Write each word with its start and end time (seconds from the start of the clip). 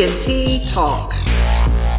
TNT 0.00 0.72
Talk. 0.72 1.12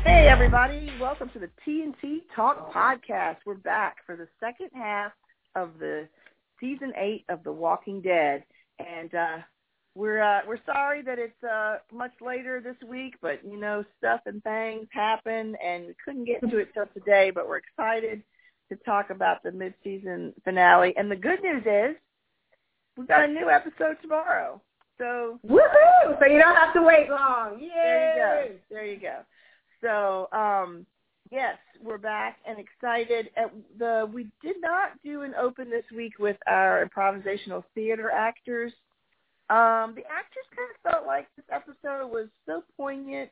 Hey 0.04 0.28
everybody, 0.28 0.92
welcome 1.00 1.30
to 1.34 1.40
the 1.40 1.52
TNT 1.64 2.21
Talk 2.36 2.74
podcast. 2.74 3.36
We're 3.46 3.54
back 3.54 3.98
for 4.07 4.16
the 4.16 4.28
second 4.39 4.71
half 4.74 5.12
of 5.55 5.78
the 5.78 6.10
season 6.60 6.93
eight 6.98 7.25
of 7.29 7.43
The 7.43 7.52
Walking 7.52 8.02
Dead, 8.02 8.43
and 8.79 9.14
uh, 9.14 9.38
we're 9.93 10.20
uh, 10.20 10.39
we're 10.48 10.57
sorry 10.66 11.04
that 11.04 11.20
it's 11.20 11.43
uh, 11.43 11.75
much 11.93 12.14
later 12.21 12.60
this 12.60 12.75
week, 12.89 13.18
but 13.21 13.46
you 13.46 13.60
know 13.60 13.86
stuff 14.00 14.21
and 14.25 14.42
things 14.42 14.88
happen, 14.92 15.56
and 15.64 15.86
we 15.86 15.93
couldn't 16.04 16.25
get 16.25 16.42
to 16.50 16.57
it 16.57 16.70
till 16.74 16.88
today. 16.96 17.29
But 17.29 17.47
we're 17.47 17.57
excited 17.57 18.24
to 18.70 18.78
talk 18.78 19.11
about 19.11 19.43
the 19.43 19.52
mid-season 19.52 20.33
finale, 20.43 20.96
and 20.97 21.11
the 21.11 21.15
good 21.15 21.43
news 21.43 21.61
is 21.68 21.96
we've 22.97 23.07
got 23.07 23.29
a 23.29 23.32
new 23.32 23.47
episode 23.47 23.97
tomorrow. 24.02 24.60
So 25.01 25.39
woohoo! 25.47 26.19
So 26.19 26.25
you 26.28 26.39
don't 26.39 26.55
have 26.55 26.75
to 26.75 26.83
wait 26.83 27.09
long. 27.09 27.59
Yay! 27.59 27.69
There 27.73 28.05
you 28.14 28.19
go. 28.19 28.55
There 28.69 28.86
you 28.86 29.00
go. 29.00 29.15
So 29.82 30.37
um, 30.37 30.86
yes, 31.32 31.57
we're 31.83 31.97
back 31.97 32.38
and 32.47 32.59
excited. 32.59 33.31
At 33.36 33.52
the 33.80 34.08
we 34.14 34.28
did 34.44 34.58
not 34.61 34.92
do 35.03 35.23
an 35.23 35.33
open 35.42 35.72
this 35.72 35.86
week 35.95 36.19
with 36.19 36.38
our 36.45 36.88
improvisational 36.88 37.64
theater 37.73 38.11
actors. 38.11 38.72
Um, 39.50 39.95
the 39.95 40.03
actors 40.06 40.45
kind 40.56 40.69
of 40.69 40.92
felt 40.92 41.08
like 41.08 41.28
this 41.36 41.45
episode 41.52 42.11
was 42.11 42.28
so 42.45 42.64
poignant, 42.78 43.31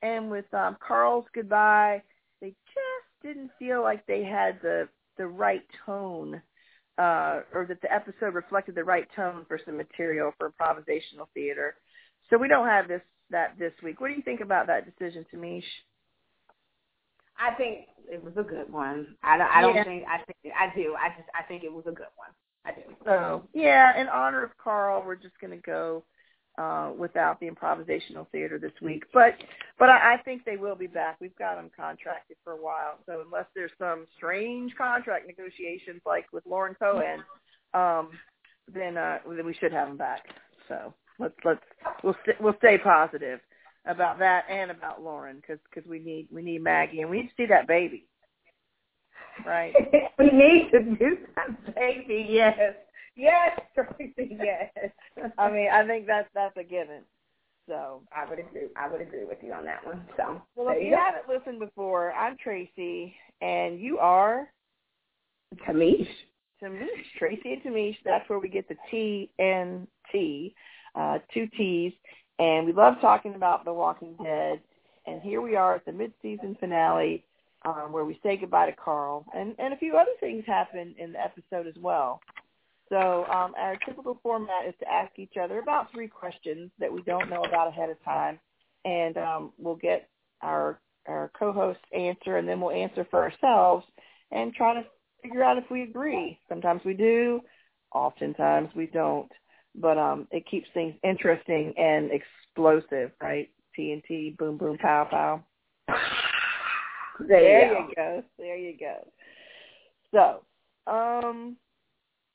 and 0.00 0.30
with 0.30 0.46
um, 0.54 0.78
Carl's 0.80 1.26
goodbye, 1.34 2.02
they 2.40 2.48
just 2.48 3.22
didn't 3.22 3.50
feel 3.58 3.82
like 3.82 4.06
they 4.06 4.24
had 4.24 4.58
the 4.62 4.88
the 5.18 5.26
right 5.26 5.64
tone, 5.84 6.40
uh, 7.00 7.40
or 7.54 7.64
that 7.66 7.80
the 7.80 7.92
episode 7.92 8.34
reflected 8.34 8.74
the 8.74 8.84
right 8.84 9.08
tone 9.16 9.46
for 9.48 9.58
some 9.64 9.76
material 9.76 10.32
for 10.38 10.50
improvisational 10.50 11.26
theater. 11.32 11.76
So 12.28 12.36
we 12.36 12.46
don't 12.46 12.68
have 12.68 12.88
this 12.88 13.00
that 13.30 13.58
this 13.58 13.72
week. 13.82 14.00
What 14.00 14.08
do 14.08 14.14
you 14.14 14.22
think 14.22 14.40
about 14.40 14.66
that 14.66 14.84
decision, 14.84 15.24
Tamish? 15.32 15.64
I 17.38 17.54
think 17.54 17.86
it 18.10 18.22
was 18.22 18.34
a 18.36 18.42
good 18.42 18.70
one. 18.70 19.16
I 19.22 19.38
don't. 19.38 19.50
I 19.50 19.60
don't 19.62 19.74
Yeah. 19.74 19.84
think. 19.84 20.04
I 20.06 20.18
think. 20.18 20.54
I 20.54 20.74
do. 20.74 20.94
I 20.94 21.08
just. 21.16 21.28
I 21.34 21.42
think 21.44 21.64
it 21.64 21.72
was 21.72 21.84
a 21.86 21.92
good 21.92 22.12
one. 22.16 22.30
I 22.66 22.72
do. 22.72 22.82
So 23.04 23.48
yeah, 23.54 23.98
in 23.98 24.06
honor 24.08 24.44
of 24.44 24.50
Carl, 24.58 25.02
we're 25.06 25.16
just 25.16 25.40
going 25.40 25.52
to 25.52 25.62
go 25.64 26.04
uh, 26.58 26.92
without 26.96 27.40
the 27.40 27.48
improvisational 27.48 28.28
theater 28.30 28.58
this 28.58 28.72
week. 28.82 29.04
But 29.12 29.34
but 29.78 29.88
I, 29.88 30.14
I 30.14 30.16
think 30.24 30.44
they 30.44 30.56
will 30.56 30.74
be 30.74 30.86
back. 30.86 31.16
We've 31.20 31.36
got 31.36 31.56
them 31.56 31.70
contracted 31.76 32.36
for 32.44 32.52
a 32.52 32.62
while. 32.62 32.98
So 33.06 33.22
unless 33.24 33.46
there's 33.54 33.70
some 33.78 34.06
strange 34.16 34.74
contract 34.76 35.26
negotiations 35.26 36.02
like 36.04 36.26
with 36.32 36.44
Lauren 36.46 36.74
Cohan, 36.74 37.24
um, 37.74 38.10
then 38.72 38.96
uh, 38.96 39.18
then 39.28 39.46
we 39.46 39.54
should 39.54 39.72
have 39.72 39.88
them 39.88 39.96
back. 39.96 40.22
So 40.68 40.94
let's 41.18 41.34
let's 41.44 41.60
we'll 42.02 42.16
st- 42.24 42.40
we'll 42.40 42.56
stay 42.58 42.78
positive 42.78 43.40
about 43.86 44.18
that 44.18 44.44
and 44.50 44.70
about 44.70 45.02
Lauren 45.02 45.36
because 45.36 45.58
cause 45.74 45.84
we 45.88 45.98
need 45.98 46.28
we 46.30 46.42
need 46.42 46.62
Maggie 46.62 47.00
and 47.00 47.10
we 47.10 47.22
need 47.22 47.28
to 47.28 47.34
see 47.36 47.46
that 47.46 47.66
baby. 47.66 48.06
Right. 49.46 49.72
we 50.18 50.26
need 50.26 50.70
to 50.72 50.82
do 50.82 51.16
that, 51.34 51.74
baby. 51.74 52.26
Yes. 52.28 52.58
Yes, 53.16 53.58
Tracy. 53.74 54.38
Yes. 54.42 54.70
I 55.38 55.50
mean, 55.50 55.68
I 55.72 55.86
think 55.86 56.06
that's 56.06 56.28
that's 56.34 56.56
a 56.56 56.64
given. 56.64 57.02
So, 57.68 58.02
I 58.14 58.28
would 58.28 58.38
agree. 58.38 58.68
I 58.76 58.88
would 58.90 59.00
agree 59.00 59.24
with 59.24 59.38
you 59.42 59.52
on 59.52 59.64
that 59.64 59.84
one. 59.86 60.04
So, 60.16 60.42
well, 60.56 60.74
if 60.74 60.82
you 60.82 60.88
you 60.88 60.96
haven't 60.96 61.28
listened 61.28 61.60
before, 61.60 62.12
I'm 62.12 62.36
Tracy, 62.42 63.14
and 63.40 63.78
you 63.78 63.98
are 63.98 64.48
Kamish. 65.66 66.08
Tamish. 66.62 66.86
Tracy 67.18 67.52
and 67.52 67.62
Tamish. 67.62 67.96
That's 68.04 68.28
where 68.28 68.38
we 68.38 68.48
get 68.48 68.68
the 68.68 68.76
T 68.90 69.30
and 69.38 69.86
T, 70.10 70.54
uh, 70.94 71.18
two 71.32 71.46
T's, 71.56 71.92
and 72.38 72.66
we 72.66 72.72
love 72.72 72.94
talking 73.00 73.34
about 73.34 73.64
The 73.64 73.72
Walking 73.72 74.16
Dead. 74.22 74.60
And 75.06 75.22
here 75.22 75.40
we 75.40 75.56
are 75.56 75.74
at 75.76 75.84
the 75.86 75.92
mid-season 75.92 76.56
finale, 76.60 77.24
um, 77.64 77.90
where 77.90 78.04
we 78.04 78.20
say 78.22 78.36
goodbye 78.36 78.70
to 78.70 78.76
Carl, 78.76 79.24
and 79.34 79.54
and 79.58 79.72
a 79.72 79.76
few 79.76 79.96
other 79.96 80.12
things 80.20 80.44
happen 80.46 80.94
in 80.98 81.12
the 81.12 81.20
episode 81.20 81.66
as 81.66 81.74
well. 81.80 82.20
So 82.90 83.24
um, 83.26 83.54
our 83.56 83.76
typical 83.86 84.18
format 84.22 84.66
is 84.68 84.74
to 84.80 84.92
ask 84.92 85.16
each 85.16 85.34
other 85.40 85.60
about 85.60 85.90
three 85.92 86.08
questions 86.08 86.70
that 86.80 86.92
we 86.92 87.02
don't 87.02 87.30
know 87.30 87.42
about 87.44 87.68
ahead 87.68 87.88
of 87.88 88.02
time, 88.04 88.38
and 88.84 89.16
um, 89.16 89.52
we'll 89.58 89.76
get 89.76 90.08
our 90.42 90.80
our 91.08 91.30
co-host 91.38 91.80
answer, 91.96 92.36
and 92.36 92.48
then 92.48 92.60
we'll 92.60 92.72
answer 92.72 93.06
for 93.10 93.22
ourselves 93.22 93.86
and 94.32 94.52
try 94.54 94.74
to 94.74 94.84
figure 95.22 95.42
out 95.42 95.56
if 95.56 95.64
we 95.70 95.82
agree. 95.82 96.38
Sometimes 96.48 96.82
we 96.84 96.94
do, 96.94 97.40
oftentimes 97.94 98.68
we 98.74 98.86
don't, 98.86 99.30
but 99.74 99.96
um, 99.96 100.26
it 100.30 100.44
keeps 100.50 100.68
things 100.74 100.94
interesting 101.04 101.72
and 101.78 102.10
explosive, 102.10 103.12
right? 103.22 103.48
TNT, 103.78 104.36
boom, 104.36 104.56
boom, 104.56 104.76
pow, 104.78 105.06
pow. 105.10 105.44
There, 107.20 107.40
There 107.40 107.68
you 107.68 107.74
go. 107.74 107.92
go. 107.96 108.24
There 108.38 108.56
you 108.56 108.76
go. 108.78 109.06
So, 110.12 110.92
um, 110.92 111.56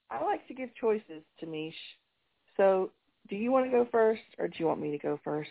I 0.10 0.24
like 0.24 0.48
to 0.48 0.54
give 0.54 0.70
choices 0.76 1.24
to 1.40 1.46
Mish. 1.46 1.76
So, 2.58 2.92
do 3.30 3.36
you 3.36 3.52
want 3.52 3.66
to 3.66 3.72
go 3.72 3.88
first, 3.92 4.22
or 4.38 4.48
do 4.48 4.56
you 4.58 4.68
want 4.68 4.82
me 4.82 4.92
to 4.92 4.98
go 4.98 5.20
first? 5.24 5.50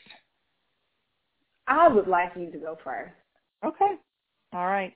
I 1.66 1.88
would 1.88 2.06
like 2.06 2.32
you 2.36 2.50
to 2.50 2.58
go 2.58 2.78
first. 2.84 3.14
Okay. 3.64 3.94
All 4.52 4.66
right. 4.66 4.94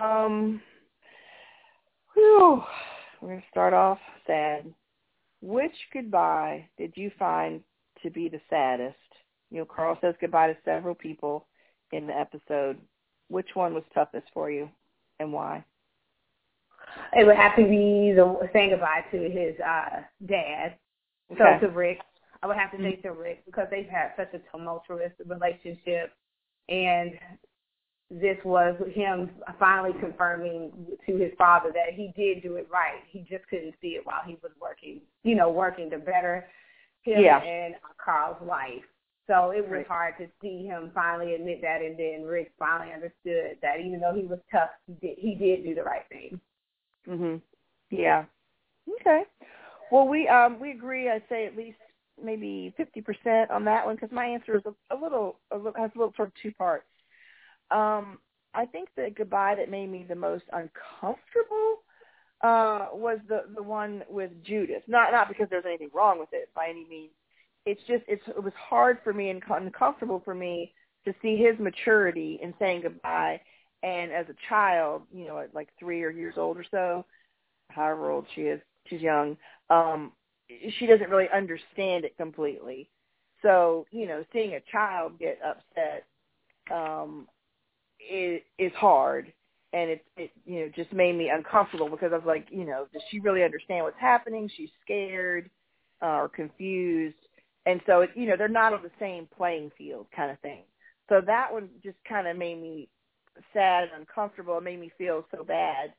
Um, 0.00 0.60
whew. 2.14 2.62
We're 3.20 3.28
going 3.28 3.40
to 3.40 3.46
start 3.50 3.74
off 3.74 3.98
sad. 4.26 4.64
Which 5.40 5.74
goodbye 5.92 6.68
did 6.78 6.92
you 6.96 7.10
find 7.18 7.60
to 8.02 8.10
be 8.10 8.28
the 8.28 8.40
saddest? 8.48 8.96
You 9.50 9.58
know, 9.58 9.64
Carl 9.64 9.98
says 10.00 10.14
goodbye 10.20 10.48
to 10.48 10.56
several 10.64 10.94
people 10.94 11.46
in 11.92 12.06
the 12.06 12.16
episode. 12.16 12.78
Which 13.28 13.48
one 13.54 13.74
was 13.74 13.84
toughest 13.94 14.26
for 14.32 14.50
you, 14.50 14.68
and 15.20 15.32
why? 15.32 15.64
It 17.14 17.26
would 17.26 17.36
have 17.36 17.56
to 17.56 17.62
be 17.64 18.12
the 18.14 18.48
saying 18.52 18.70
goodbye 18.70 19.04
to 19.10 19.18
his 19.30 19.58
uh 19.60 20.02
dad. 20.26 20.76
Okay. 21.32 21.58
So 21.60 21.66
to 21.66 21.72
Rick, 21.72 21.98
I 22.42 22.46
would 22.46 22.56
have 22.56 22.70
to 22.72 22.78
say 22.78 22.96
to 23.02 23.12
Rick 23.12 23.44
because 23.46 23.66
they've 23.70 23.88
had 23.88 24.12
such 24.16 24.32
a 24.34 24.40
tumultuous 24.50 25.12
relationship, 25.26 26.12
and 26.68 27.12
this 28.10 28.38
was 28.44 28.74
him 28.94 29.30
finally 29.58 29.92
confirming 30.00 30.72
to 31.06 31.16
his 31.16 31.32
father 31.36 31.70
that 31.74 31.94
he 31.94 32.12
did 32.16 32.42
do 32.42 32.56
it 32.56 32.66
right. 32.72 33.02
He 33.10 33.20
just 33.28 33.46
couldn't 33.48 33.74
see 33.82 33.88
it 33.88 34.06
while 34.06 34.22
he 34.26 34.38
was 34.42 34.52
working, 34.60 35.02
you 35.24 35.34
know, 35.34 35.50
working 35.50 35.90
to 35.90 35.98
better 35.98 36.48
him 37.02 37.20
Yeah. 37.20 37.38
and 37.38 37.74
Carl's 38.02 38.40
life. 38.42 38.84
So 39.26 39.50
it 39.50 39.60
was 39.62 39.78
Right. 39.78 39.86
hard 39.86 40.16
to 40.18 40.28
see 40.40 40.64
him 40.64 40.90
finally 40.94 41.34
admit 41.34 41.60
that, 41.60 41.82
and 41.82 41.98
then 41.98 42.24
Rick 42.24 42.52
finally 42.58 42.94
understood 42.94 43.58
that 43.60 43.78
even 43.80 44.00
though 44.00 44.14
he 44.14 44.24
was 44.24 44.40
tough, 44.50 44.70
he 44.86 44.94
did 44.94 45.18
he 45.18 45.34
did 45.34 45.64
do 45.64 45.74
the 45.74 45.82
right 45.82 46.06
thing. 46.08 46.40
Mhm. 47.08 47.40
Yeah. 47.90 48.24
Okay. 49.00 49.22
Well, 49.90 50.08
we 50.08 50.28
um 50.28 50.60
we 50.60 50.72
agree. 50.72 51.08
I'd 51.08 51.22
say 51.28 51.46
at 51.46 51.56
least 51.56 51.78
maybe 52.22 52.74
fifty 52.76 53.00
percent 53.00 53.50
on 53.50 53.64
that 53.64 53.86
one 53.86 53.94
because 53.94 54.12
my 54.12 54.26
answer 54.26 54.56
is 54.56 54.62
a, 54.66 54.94
a 54.94 54.96
little 55.00 55.38
a 55.50 55.56
little 55.56 55.74
has 55.76 55.90
a 55.94 55.98
little 55.98 56.12
sort 56.16 56.28
of 56.28 56.34
two 56.42 56.52
parts. 56.52 56.86
Um, 57.70 58.18
I 58.54 58.66
think 58.66 58.88
the 58.96 59.10
goodbye 59.14 59.54
that 59.56 59.70
made 59.70 59.90
me 59.90 60.04
the 60.08 60.14
most 60.14 60.44
uncomfortable 60.52 61.82
uh 62.42 62.88
was 62.92 63.18
the 63.28 63.44
the 63.54 63.62
one 63.62 64.04
with 64.08 64.30
Judith. 64.44 64.82
Not 64.86 65.12
not 65.12 65.28
because 65.28 65.48
there's 65.50 65.66
anything 65.66 65.90
wrong 65.94 66.18
with 66.18 66.30
it 66.32 66.50
by 66.54 66.68
any 66.68 66.86
means. 66.88 67.12
It's 67.66 67.80
just 67.86 68.04
it's 68.06 68.26
it 68.28 68.42
was 68.42 68.54
hard 68.54 68.98
for 69.02 69.12
me 69.12 69.30
and 69.30 69.42
uncomfortable 69.48 70.20
for 70.24 70.34
me 70.34 70.72
to 71.04 71.14
see 71.22 71.36
his 71.36 71.58
maturity 71.58 72.38
in 72.42 72.52
saying 72.58 72.82
goodbye. 72.82 73.40
And 73.82 74.12
as 74.12 74.26
a 74.28 74.34
child, 74.48 75.02
you 75.12 75.26
know, 75.26 75.38
at 75.38 75.54
like 75.54 75.68
three 75.78 76.02
or 76.02 76.10
years 76.10 76.34
old 76.36 76.56
or 76.56 76.64
so, 76.70 77.04
however 77.70 78.10
old 78.10 78.26
she 78.34 78.42
is, 78.42 78.60
she's 78.86 79.00
young. 79.00 79.36
Um, 79.70 80.12
she 80.78 80.86
doesn't 80.86 81.10
really 81.10 81.28
understand 81.32 82.04
it 82.04 82.16
completely. 82.16 82.88
So, 83.42 83.86
you 83.90 84.06
know, 84.06 84.24
seeing 84.32 84.54
a 84.54 84.60
child 84.72 85.18
get 85.18 85.38
upset 85.44 86.04
um, 86.70 87.28
is 88.00 88.40
is 88.58 88.72
hard, 88.74 89.32
and 89.72 89.90
it 89.90 90.04
it 90.16 90.30
you 90.44 90.60
know 90.60 90.68
just 90.74 90.92
made 90.92 91.16
me 91.16 91.30
uncomfortable 91.30 91.88
because 91.88 92.12
I 92.12 92.16
was 92.16 92.26
like, 92.26 92.48
you 92.50 92.64
know, 92.64 92.86
does 92.92 93.02
she 93.10 93.20
really 93.20 93.44
understand 93.44 93.84
what's 93.84 94.00
happening? 94.00 94.50
She's 94.56 94.70
scared 94.84 95.50
uh, 96.02 96.16
or 96.22 96.28
confused, 96.28 97.16
and 97.66 97.80
so 97.86 98.02
it, 98.02 98.10
you 98.14 98.26
know 98.26 98.36
they're 98.36 98.48
not 98.48 98.72
on 98.72 98.82
the 98.82 98.90
same 98.98 99.28
playing 99.36 99.70
field, 99.76 100.06
kind 100.14 100.30
of 100.30 100.38
thing. 100.40 100.62
So 101.08 101.20
that 101.24 101.52
one 101.52 101.68
just 101.82 101.96
kind 102.08 102.26
of 102.26 102.36
made 102.36 102.60
me 102.60 102.88
sad 103.52 103.84
and 103.84 104.00
uncomfortable. 104.00 104.58
It 104.58 104.64
made 104.64 104.80
me 104.80 104.90
feel 104.98 105.24
so 105.34 105.44
bad 105.44 105.92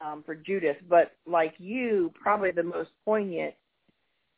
um, 0.00 0.22
for 0.24 0.34
Judith. 0.34 0.76
But 0.88 1.12
like 1.26 1.54
you, 1.58 2.12
probably 2.20 2.50
the 2.50 2.62
most 2.62 2.90
poignant 3.04 3.54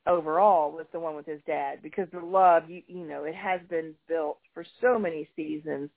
overall 0.06 0.72
was 0.72 0.86
the 0.92 1.00
one 1.00 1.14
with 1.14 1.26
his 1.26 1.40
dad 1.46 1.80
because 1.82 2.08
the 2.12 2.20
love, 2.20 2.68
you, 2.68 2.82
you 2.86 3.06
know, 3.06 3.24
it 3.24 3.34
has 3.34 3.60
been 3.68 3.94
built 4.08 4.38
for 4.54 4.64
so 4.80 4.98
many 4.98 5.28
seasons. 5.36 5.90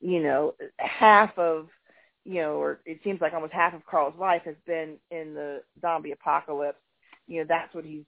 You 0.00 0.22
know, 0.22 0.54
half 0.78 1.38
of, 1.38 1.68
you 2.24 2.42
know, 2.42 2.54
or 2.54 2.80
it 2.84 3.00
seems 3.04 3.20
like 3.20 3.32
almost 3.32 3.52
half 3.52 3.74
of 3.74 3.86
Carl's 3.86 4.18
life 4.18 4.42
has 4.44 4.56
been 4.66 4.96
in 5.10 5.34
the 5.34 5.62
zombie 5.80 6.12
apocalypse. 6.12 6.80
You 7.26 7.40
know, 7.40 7.46
that's 7.48 7.74
what 7.74 7.84
he's, 7.84 8.04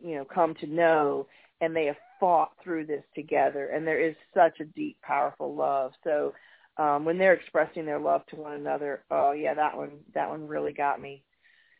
you 0.00 0.14
know, 0.14 0.24
come 0.24 0.54
to 0.60 0.66
know, 0.66 1.26
and 1.60 1.74
they 1.74 1.86
have 1.86 1.96
fought 2.20 2.52
through 2.62 2.86
this 2.86 3.02
together, 3.14 3.68
and 3.68 3.86
there 3.86 4.00
is 4.00 4.14
such 4.34 4.60
a 4.60 4.64
deep, 4.64 4.98
powerful 5.02 5.54
love. 5.54 5.92
So 6.04 6.34
um, 6.78 7.04
when 7.04 7.18
they're 7.18 7.34
expressing 7.34 7.86
their 7.86 7.98
love 7.98 8.26
to 8.26 8.36
one 8.36 8.52
another, 8.52 9.04
oh 9.10 9.32
yeah, 9.32 9.54
that 9.54 9.76
one 9.76 9.98
that 10.14 10.28
one 10.28 10.46
really 10.46 10.72
got 10.72 11.00
me. 11.00 11.24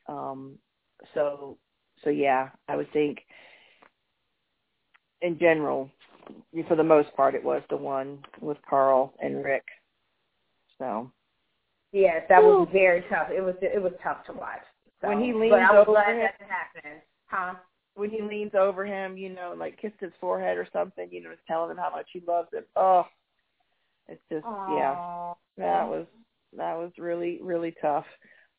Um, 0.08 0.58
so 1.14 1.58
so 2.04 2.10
yeah, 2.10 2.50
I 2.68 2.76
would 2.76 2.92
think 2.92 3.18
in 5.22 5.38
general, 5.38 5.90
for 6.68 6.76
the 6.76 6.84
most 6.84 7.14
part, 7.16 7.34
it 7.34 7.44
was 7.44 7.62
the 7.70 7.76
one 7.76 8.18
with 8.40 8.58
Carl 8.68 9.14
and 9.20 9.44
Rick. 9.44 9.64
So 10.78 11.10
yes, 11.92 12.22
that 12.28 12.42
Ooh. 12.42 12.60
was 12.60 12.68
very 12.72 13.04
tough. 13.10 13.28
It 13.30 13.40
was 13.40 13.54
it 13.60 13.82
was 13.82 13.92
tough 14.02 14.24
to 14.26 14.32
watch. 14.32 14.62
So. 15.02 15.08
When 15.08 15.20
he 15.20 15.32
leans 15.32 15.50
but 15.50 15.60
I 15.60 15.72
was 15.72 15.84
over 15.86 15.92
glad 15.92 16.16
him, 16.16 16.18
that 16.18 16.48
happened. 16.48 17.02
Huh? 17.26 17.54
When 17.94 18.10
he 18.10 18.22
leans 18.22 18.52
over 18.54 18.84
him, 18.84 19.16
you 19.16 19.30
know, 19.30 19.54
like 19.56 19.80
kissed 19.80 20.00
his 20.00 20.12
forehead 20.20 20.56
or 20.56 20.66
something, 20.72 21.08
you 21.10 21.22
know, 21.22 21.32
is 21.32 21.38
telling 21.46 21.70
him 21.70 21.76
how 21.76 21.90
much 21.90 22.06
he 22.12 22.22
loves 22.26 22.48
him. 22.52 22.64
Oh, 22.76 23.04
it's 24.08 24.22
just 24.30 24.44
Aww. 24.44 24.76
yeah, 24.76 25.34
that 25.58 25.88
was 25.88 26.06
that 26.56 26.74
was 26.76 26.92
really 26.98 27.40
really 27.42 27.74
tough. 27.80 28.06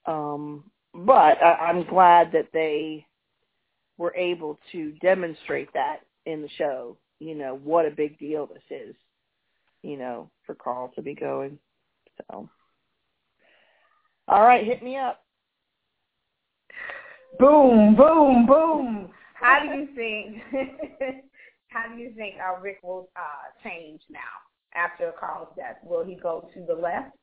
Um, 0.05 0.65
but 0.93 1.41
I, 1.41 1.67
I'm 1.69 1.85
glad 1.85 2.31
that 2.33 2.49
they 2.53 3.05
were 3.97 4.15
able 4.15 4.59
to 4.71 4.91
demonstrate 5.01 5.71
that 5.73 5.99
in 6.25 6.41
the 6.41 6.49
show. 6.57 6.97
You 7.19 7.35
know 7.35 7.59
what 7.63 7.85
a 7.85 7.91
big 7.91 8.17
deal 8.19 8.47
this 8.47 8.63
is. 8.69 8.95
You 9.83 9.97
know 9.97 10.29
for 10.45 10.55
Carl 10.55 10.91
to 10.95 11.01
be 11.01 11.15
going. 11.15 11.57
So, 12.17 12.49
all 14.27 14.43
right, 14.43 14.65
hit 14.65 14.83
me 14.83 14.97
up. 14.97 15.21
Boom, 17.39 17.95
boom, 17.95 18.45
boom. 18.47 19.09
How 19.35 19.59
do 19.61 19.67
you 19.69 19.87
think? 19.95 20.41
how 21.67 21.93
do 21.93 22.01
you 22.01 22.11
think 22.15 22.35
our 22.41 22.59
Rick 22.59 22.79
will 22.81 23.09
uh, 23.15 23.63
change 23.63 24.01
now 24.09 24.19
after 24.73 25.11
Carl's 25.19 25.49
death? 25.55 25.77
Will 25.83 26.03
he 26.03 26.15
go 26.15 26.49
to 26.53 26.65
the 26.65 26.73
left? 26.73 27.15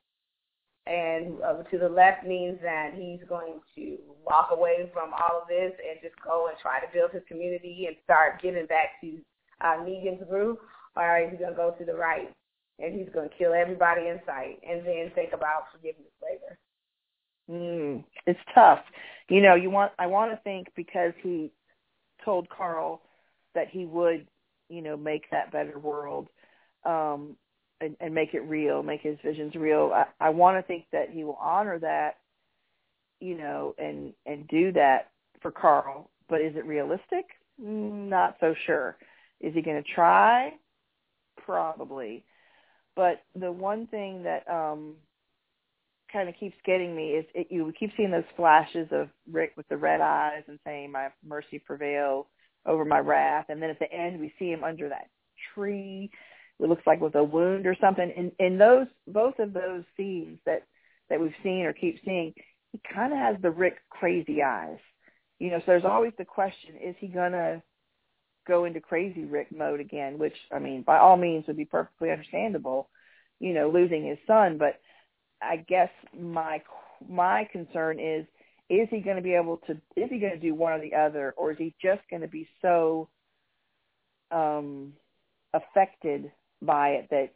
And 0.87 1.41
uh, 1.43 1.63
to 1.71 1.79
the 1.79 1.89
left 1.89 2.27
means 2.27 2.59
that 2.63 2.93
he's 2.95 3.21
going 3.27 3.61
to 3.75 3.97
walk 4.27 4.51
away 4.53 4.91
from 4.93 5.13
all 5.15 5.41
of 5.41 5.49
this 5.49 5.73
and 5.81 5.99
just 6.03 6.15
go 6.23 6.49
and 6.49 6.59
try 6.61 6.79
to 6.81 6.93
build 6.93 7.11
his 7.13 7.23
community 7.27 7.87
and 7.87 7.97
start 8.05 8.43
giving 8.43 8.67
back 8.67 9.01
to 9.01 9.19
uh, 9.63 9.79
Negan's 9.81 10.29
group, 10.29 10.61
or 10.95 11.19
is 11.21 11.31
he 11.31 11.39
going 11.39 11.53
to 11.53 11.57
go 11.57 11.75
to 11.79 11.85
the 11.85 11.95
right 11.95 12.31
and 12.79 12.95
he's 12.95 13.09
going 13.15 13.31
to 13.31 13.35
kill 13.37 13.55
everybody 13.55 14.09
in 14.09 14.21
sight 14.27 14.59
and 14.69 14.87
then 14.87 15.11
think 15.15 15.33
about 15.33 15.73
forgiveness 15.73 16.13
later? 16.23 16.59
Mm, 17.51 18.05
it's 18.27 18.41
tough. 18.55 18.81
You 19.29 19.41
know, 19.41 19.55
you 19.55 19.71
want 19.71 19.93
I 19.99 20.07
want 20.07 20.33
to 20.33 20.41
think 20.45 20.69
because 20.77 21.13
he 21.23 21.51
told 22.25 22.49
Carl 22.49 23.03
that 23.55 23.69
he 23.71 23.87
would, 23.87 24.27
you 24.69 24.83
know, 24.83 24.97
make 24.97 25.31
that 25.31 25.53
better 25.53 25.79
world 25.79 26.29
um 26.85 27.37
and, 27.81 27.97
and 28.01 28.15
make 28.15 28.35
it 28.35 28.41
real, 28.41 28.83
make 28.83 29.01
his 29.03 29.19
visions 29.25 29.55
real. 29.55 29.93
I, 29.95 30.05
I 30.21 30.31
want 30.31 30.57
to 30.57 30.63
think 30.63 30.85
that 30.93 31.11
he 31.11 31.25
will 31.25 31.39
honor 31.41 31.79
that, 31.81 32.19
you 33.21 33.37
know, 33.37 33.75
and 33.79 34.13
and 34.27 34.47
do 34.49 34.73
that 34.73 35.11
for 35.43 35.51
Carl. 35.51 36.11
But 36.29 36.41
is 36.41 36.57
it 36.57 36.65
realistic? 36.67 37.27
Not 37.59 38.37
so 38.41 38.55
sure. 38.67 38.97
Is 39.41 39.55
he 39.55 39.63
going 39.63 39.83
to 39.83 39.91
try? 39.95 40.55
Probably. 41.45 42.25
But 42.97 43.23
the 43.35 43.53
one 43.53 43.87
thing 43.89 44.23
that 44.23 44.49
um 44.51 44.95
kind 46.13 46.29
of 46.29 46.35
keeps 46.39 46.57
getting 46.65 46.95
me 46.95 47.11
is 47.11 47.27
it, 47.35 47.49
you 47.51 47.73
keep 47.79 47.91
seeing 47.97 48.13
those 48.13 48.23
flashes 48.37 48.89
of 48.93 49.09
Rick 49.31 49.53
with 49.57 49.69
the 49.69 49.77
red 49.77 50.01
eyes 50.01 50.45
and 50.47 50.59
saying, 50.65 50.93
"My 50.93 51.09
mercy 51.27 51.59
prevail 51.59 52.29
over 52.65 52.85
my 52.85 53.01
wrath," 53.01 53.47
and 53.49 53.61
then 53.61 53.71
at 53.71 53.81
the 53.81 53.93
end 53.93 54.21
we 54.21 54.33
see 54.39 54.51
him 54.51 54.65
under 54.65 54.89
that 54.89 55.09
tree. 55.55 56.11
It 56.61 56.69
looks 56.69 56.87
like 56.87 57.01
with 57.01 57.15
a 57.15 57.25
wound 57.25 57.67
or 57.67 57.77
something. 57.81 58.13
And 58.17 58.33
in 58.39 58.59
those 58.59 58.87
both 59.07 59.39
of 59.39 59.53
those 59.53 59.85
scenes 59.97 60.39
that 60.47 60.63
that 61.11 61.21
we've 61.21 61.35
seen 61.43 61.67
or 61.67 61.73
keep 61.73 62.01
seeing, 62.05 62.33
he 62.73 62.81
kind 62.93 63.13
of 63.13 63.19
has 63.19 63.37
the 63.43 63.51
Rick 63.51 63.77
crazy 63.91 64.43
eyes. 64.43 64.79
You 65.39 65.51
know, 65.51 65.59
so 65.59 65.65
there's 65.67 65.85
always 65.85 66.13
the 66.17 66.25
question: 66.25 66.77
Is 66.83 66.95
he 66.99 67.09
gonna 67.09 67.63
go 68.47 68.65
into 68.65 68.81
crazy 68.81 69.25
Rick 69.25 69.49
mode 69.57 69.81
again? 69.81 70.19
Which 70.19 70.37
I 70.53 70.59
mean, 70.59 70.83
by 70.83 70.99
all 70.99 71.17
means, 71.17 71.47
would 71.47 71.57
be 71.57 71.65
perfectly 71.65 72.11
understandable. 72.11 72.89
You 73.41 73.53
know, 73.53 73.69
losing 73.69 74.07
his 74.07 74.19
son, 74.27 74.59
but 74.59 74.81
I 75.43 75.57
guess 75.57 75.91
my 76.19 76.63
my 77.09 77.49
concern 77.53 77.99
is 77.99 78.27
is 78.71 78.89
he 78.91 79.01
going 79.01 79.17
to 79.17 79.23
be 79.23 79.35
able 79.35 79.59
to 79.67 79.73
is 79.97 80.09
he 80.11 80.19
going 80.19 80.33
to 80.33 80.39
do 80.39 80.55
one 80.55 80.73
or 80.73 80.81
the 80.81 80.95
other 80.95 81.35
or 81.37 81.53
is 81.53 81.59
he 81.59 81.75
just 81.83 82.01
going 82.09 82.23
to 82.23 82.29
be 82.29 82.49
so 82.63 83.09
um 84.31 84.95
affected 85.53 86.33
by 86.65 86.91
it 86.91 87.09
that 87.11 87.33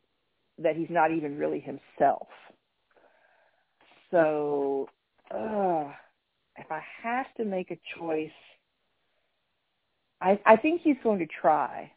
that 0.59 0.77
he's 0.77 0.91
not 0.91 1.13
even 1.13 1.39
really 1.39 1.61
himself 1.61 2.29
so 4.11 4.89
uh 5.31 5.91
if 6.57 6.71
i 6.71 6.81
have 7.03 7.27
to 7.37 7.45
make 7.45 7.71
a 7.71 7.79
choice 7.99 8.31
i 10.21 10.39
i 10.47 10.57
think 10.57 10.81
he's 10.83 10.97
going 11.03 11.19
to 11.19 11.27
try 11.41 11.91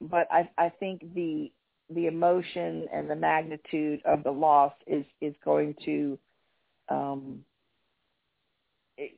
but 0.00 0.26
i 0.30 0.48
i 0.58 0.68
think 0.68 1.02
the 1.14 1.50
the 1.90 2.06
emotion 2.06 2.86
and 2.92 3.08
the 3.08 3.16
magnitude 3.16 4.00
of 4.04 4.22
the 4.24 4.30
loss 4.30 4.72
is 4.86 5.04
is 5.20 5.34
going 5.44 5.74
to 5.84 6.18
um, 6.88 7.40
it, 8.96 9.12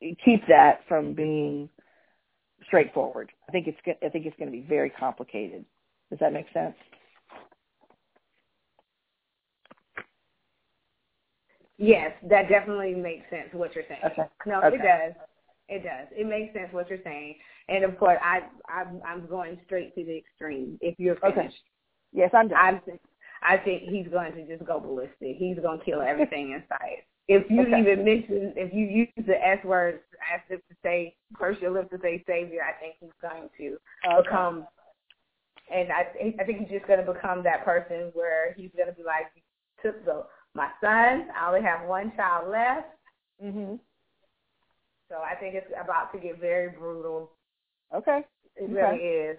it 0.00 0.18
keep 0.24 0.46
that 0.48 0.80
from 0.88 1.14
being 1.14 1.68
straightforward. 2.66 3.30
I 3.48 3.52
think 3.52 3.66
it's 3.66 3.78
I 4.04 4.08
think 4.08 4.26
it's 4.26 4.36
going 4.38 4.50
to 4.50 4.56
be 4.56 4.66
very 4.66 4.90
complicated. 4.90 5.64
Does 6.10 6.18
that 6.18 6.32
make 6.32 6.46
sense? 6.52 6.74
Yes, 11.78 12.12
that 12.28 12.48
definitely 12.48 12.94
makes 12.94 13.28
sense. 13.30 13.48
What 13.52 13.74
you're 13.74 13.84
saying. 13.88 14.00
Okay. 14.04 14.28
No, 14.44 14.60
okay. 14.62 14.76
it 14.76 14.82
does. 14.82 15.14
It 15.68 15.82
does. 15.82 16.08
It 16.10 16.26
makes 16.26 16.52
sense 16.52 16.68
what 16.72 16.90
you're 16.90 16.98
saying. 17.04 17.36
And 17.68 17.84
of 17.84 17.98
course, 17.98 18.18
I 18.22 18.40
I'm, 18.68 19.00
I'm 19.06 19.26
going 19.26 19.58
straight 19.64 19.94
to 19.94 20.04
the 20.04 20.16
extreme. 20.16 20.76
If 20.80 20.96
you're 20.98 21.16
finished. 21.16 21.38
Okay. 21.38 21.50
Yes, 22.12 22.30
I'm 22.34 22.48
done. 22.48 22.58
I 22.58 22.78
think 22.80 23.00
I 23.42 23.56
think 23.56 23.84
he's 23.84 24.08
going 24.08 24.32
to 24.34 24.46
just 24.46 24.66
go 24.66 24.80
ballistic. 24.80 25.36
He's 25.36 25.58
going 25.58 25.78
to 25.78 25.84
kill 25.84 26.02
everything 26.02 26.52
in 26.52 26.62
sight. 26.68 27.04
If 27.28 27.48
you 27.48 27.62
okay. 27.62 27.80
even 27.80 28.04
mention, 28.04 28.52
if 28.56 28.74
you 28.74 28.84
use 28.84 29.08
the 29.26 29.40
S 29.40 29.64
word 29.64 30.00
as 30.34 30.40
if 30.50 30.60
to 30.68 30.74
say, 30.82 31.14
first 31.38 31.62
your 31.62 31.70
lips 31.70 31.90
to 31.92 31.98
say 32.02 32.22
savior, 32.26 32.60
I 32.62 32.78
think 32.80 32.96
he's 33.00 33.10
going 33.22 33.48
to 33.56 33.78
okay. 34.06 34.22
become, 34.22 34.66
and 35.72 35.90
I, 35.92 36.06
I 36.40 36.44
think 36.44 36.60
he's 36.60 36.68
just 36.68 36.86
going 36.86 37.04
to 37.04 37.12
become 37.12 37.42
that 37.44 37.64
person 37.64 38.10
where 38.14 38.54
he's 38.54 38.70
going 38.76 38.88
to 38.88 38.94
be 38.94 39.04
like, 39.04 39.26
took 39.82 40.04
the 40.04 40.24
my 40.54 40.68
son. 40.80 41.28
I 41.36 41.48
only 41.48 41.62
have 41.62 41.88
one 41.88 42.12
child 42.16 42.48
left. 42.50 42.88
Mhm. 43.42 43.78
So 45.08 45.16
I 45.16 45.34
think 45.36 45.54
it's 45.54 45.70
about 45.80 46.12
to 46.12 46.18
get 46.18 46.40
very 46.40 46.70
brutal. 46.70 47.32
Okay. 47.94 48.24
It 48.56 48.64
okay. 48.64 48.72
really 48.72 48.98
is. 48.98 49.38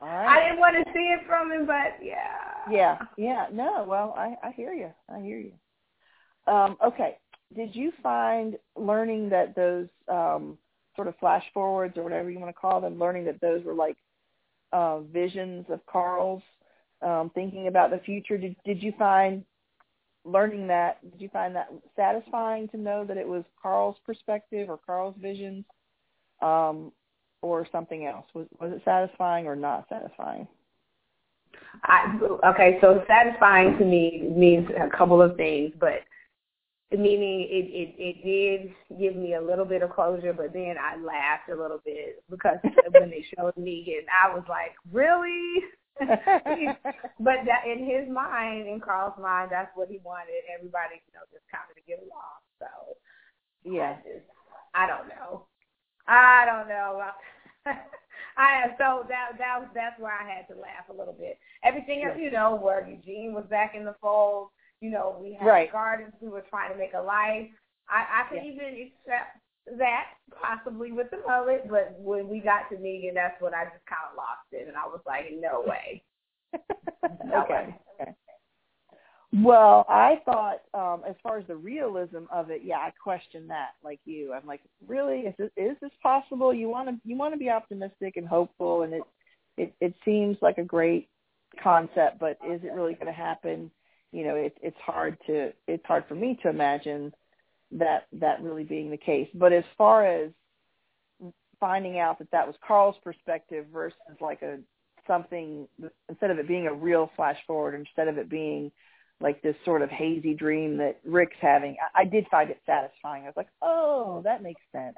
All 0.00 0.08
right. 0.08 0.26
I 0.26 0.44
didn't 0.44 0.58
want 0.60 0.76
to 0.76 0.92
see 0.92 1.12
it 1.12 1.26
from 1.26 1.52
him, 1.52 1.66
but 1.66 2.02
yeah. 2.02 2.70
Yeah, 2.70 2.98
yeah. 3.16 3.46
No, 3.52 3.84
well, 3.86 4.14
I 4.16 4.36
I 4.42 4.52
hear 4.52 4.72
you. 4.72 4.90
I 5.08 5.20
hear 5.20 5.38
you. 5.38 5.52
Um, 6.52 6.76
okay. 6.84 7.18
Did 7.54 7.74
you 7.74 7.92
find 8.02 8.58
learning 8.76 9.28
that 9.30 9.54
those 9.54 9.88
um, 10.08 10.58
sort 10.96 11.08
of 11.08 11.16
flash 11.18 11.44
forwards 11.52 11.96
or 11.96 12.02
whatever 12.02 12.30
you 12.30 12.38
want 12.38 12.54
to 12.54 12.60
call 12.60 12.80
them, 12.80 12.98
learning 12.98 13.24
that 13.26 13.40
those 13.40 13.64
were 13.64 13.74
like 13.74 13.96
uh, 14.74 15.00
visions 15.00 15.64
of 15.70 15.80
Carl's 15.86 16.42
um, 17.00 17.30
thinking 17.34 17.68
about 17.68 17.90
the 17.90 17.98
future? 17.98 18.36
Did 18.36 18.56
did 18.66 18.82
you 18.82 18.92
find 18.98 19.42
learning 20.26 20.66
that? 20.66 20.98
Did 21.12 21.20
you 21.22 21.30
find 21.30 21.56
that 21.56 21.72
satisfying 21.96 22.68
to 22.68 22.76
know 22.76 23.06
that 23.06 23.16
it 23.16 23.26
was 23.26 23.44
Carl's 23.60 23.96
perspective 24.04 24.68
or 24.68 24.78
Carl's 24.78 25.16
visions? 25.18 25.64
Um, 26.42 26.92
or 27.44 27.66
something 27.70 28.06
else? 28.06 28.26
Was 28.34 28.46
was 28.58 28.72
it 28.72 28.82
satisfying 28.84 29.46
or 29.46 29.54
not 29.54 29.86
satisfying? 29.88 30.48
I, 31.84 32.18
okay, 32.44 32.78
so 32.80 33.04
satisfying 33.06 33.78
to 33.78 33.84
me 33.84 34.28
means 34.34 34.68
a 34.70 34.96
couple 34.96 35.22
of 35.22 35.36
things, 35.36 35.72
but 35.78 36.00
meaning 36.90 37.40
it, 37.50 37.66
it 37.70 37.94
it 37.98 38.16
did 38.24 39.00
give 39.00 39.16
me 39.16 39.34
a 39.34 39.40
little 39.40 39.64
bit 39.64 39.82
of 39.82 39.90
closure, 39.90 40.32
but 40.32 40.52
then 40.52 40.76
I 40.80 40.96
laughed 40.96 41.48
a 41.50 41.60
little 41.60 41.80
bit 41.84 42.22
because 42.30 42.58
when 42.90 43.10
they 43.10 43.24
showed 43.36 43.56
me 43.56 43.84
Negan, 43.86 44.06
I 44.12 44.34
was 44.34 44.44
like, 44.48 44.74
really? 44.92 45.62
but 45.98 47.38
that 47.46 47.66
in 47.66 47.86
his 47.86 48.08
mind, 48.10 48.66
in 48.66 48.80
Carl's 48.80 49.18
mind, 49.20 49.50
that's 49.52 49.70
what 49.74 49.88
he 49.88 50.00
wanted. 50.04 50.42
Everybody, 50.52 51.00
you 51.06 51.12
know, 51.14 51.24
just 51.32 51.44
kind 51.50 51.64
of 51.70 51.76
to 51.76 51.82
get 51.86 51.98
along. 52.02 52.42
So 52.58 52.66
yeah, 53.64 53.96
I, 53.98 54.02
just, 54.02 54.26
I 54.74 54.86
don't 54.86 55.08
know. 55.08 55.46
I 56.06 56.44
don't 56.46 56.68
know. 56.68 57.02
I 58.36 58.74
so 58.78 59.06
that 59.08 59.38
that 59.38 59.60
was 59.60 59.68
that's 59.74 59.98
where 60.00 60.12
I 60.12 60.28
had 60.28 60.48
to 60.48 60.60
laugh 60.60 60.88
a 60.90 60.96
little 60.96 61.14
bit. 61.14 61.38
Everything 61.62 62.04
else, 62.04 62.18
you 62.18 62.30
know, 62.30 62.56
where 62.56 62.86
Eugene 62.86 63.32
was 63.32 63.44
back 63.48 63.74
in 63.76 63.84
the 63.84 63.94
fold. 64.00 64.48
You 64.80 64.90
know, 64.90 65.16
we 65.20 65.36
had 65.38 65.46
right. 65.46 65.72
gardens. 65.72 66.12
We 66.20 66.28
were 66.28 66.44
trying 66.50 66.72
to 66.72 66.78
make 66.78 66.92
a 66.94 67.00
life. 67.02 67.48
I 67.88 68.24
I 68.24 68.28
could 68.28 68.44
yeah. 68.44 68.52
even 68.52 68.88
accept 68.88 69.38
that 69.78 70.04
possibly 70.40 70.92
with 70.92 71.10
the 71.10 71.18
mullet, 71.26 71.68
but 71.68 71.94
when 71.98 72.28
we 72.28 72.40
got 72.40 72.68
to 72.70 72.76
Negan, 72.76 73.14
that's 73.14 73.40
when 73.40 73.54
I 73.54 73.64
just 73.64 73.84
kind 73.86 74.02
of 74.10 74.16
lost 74.16 74.46
it, 74.52 74.68
and 74.68 74.76
I 74.76 74.86
was 74.86 75.00
like, 75.06 75.26
no 75.38 75.64
way. 75.66 76.02
no 77.24 77.42
okay. 77.44 77.54
Way. 77.54 77.80
okay. 78.00 78.12
Well, 79.42 79.84
I 79.88 80.20
thought 80.24 80.60
um 80.74 81.02
as 81.08 81.16
far 81.22 81.38
as 81.38 81.46
the 81.46 81.56
realism 81.56 82.24
of 82.30 82.50
it, 82.50 82.62
yeah, 82.64 82.78
I 82.78 82.92
question 83.02 83.48
that 83.48 83.70
like 83.82 84.00
you. 84.04 84.32
I'm 84.32 84.46
like, 84.46 84.60
really? 84.86 85.20
Is 85.20 85.34
this 85.38 85.50
is 85.56 85.76
this 85.80 85.90
possible? 86.02 86.54
You 86.54 86.68
want 86.68 86.88
to 86.88 86.96
you 87.04 87.16
want 87.16 87.34
to 87.34 87.38
be 87.38 87.50
optimistic 87.50 88.16
and 88.16 88.28
hopeful 88.28 88.82
and 88.82 88.94
it 88.94 89.02
it 89.56 89.74
it 89.80 89.94
seems 90.04 90.36
like 90.40 90.58
a 90.58 90.64
great 90.64 91.08
concept, 91.62 92.18
but 92.20 92.38
is 92.48 92.62
it 92.62 92.72
really 92.72 92.94
going 92.94 93.06
to 93.06 93.12
happen? 93.12 93.70
You 94.14 94.24
know, 94.24 94.36
it 94.36 94.56
it's 94.62 94.78
hard 94.78 95.18
to 95.26 95.52
it's 95.66 95.84
hard 95.84 96.04
for 96.06 96.14
me 96.14 96.38
to 96.44 96.48
imagine 96.48 97.12
that 97.72 98.06
that 98.12 98.40
really 98.40 98.62
being 98.62 98.92
the 98.92 98.96
case. 98.96 99.28
But 99.34 99.52
as 99.52 99.64
far 99.76 100.06
as 100.06 100.30
finding 101.58 101.98
out 101.98 102.20
that 102.20 102.30
that 102.30 102.46
was 102.46 102.54
Carl's 102.64 102.94
perspective 103.02 103.66
versus 103.72 103.98
like 104.20 104.42
a 104.42 104.58
something 105.08 105.66
instead 106.08 106.30
of 106.30 106.38
it 106.38 106.46
being 106.46 106.68
a 106.68 106.72
real 106.72 107.10
flash 107.16 107.38
forward, 107.44 107.74
instead 107.74 108.06
of 108.06 108.16
it 108.16 108.30
being 108.30 108.70
like 109.20 109.42
this 109.42 109.56
sort 109.64 109.82
of 109.82 109.90
hazy 109.90 110.32
dream 110.32 110.76
that 110.76 111.00
Rick's 111.04 111.36
having. 111.40 111.76
I, 111.94 112.02
I 112.02 112.04
did 112.04 112.26
find 112.30 112.50
it 112.50 112.60
satisfying. 112.64 113.24
I 113.24 113.26
was 113.26 113.36
like, 113.36 113.48
oh, 113.62 114.20
that 114.22 114.44
makes 114.44 114.62
sense. 114.70 114.96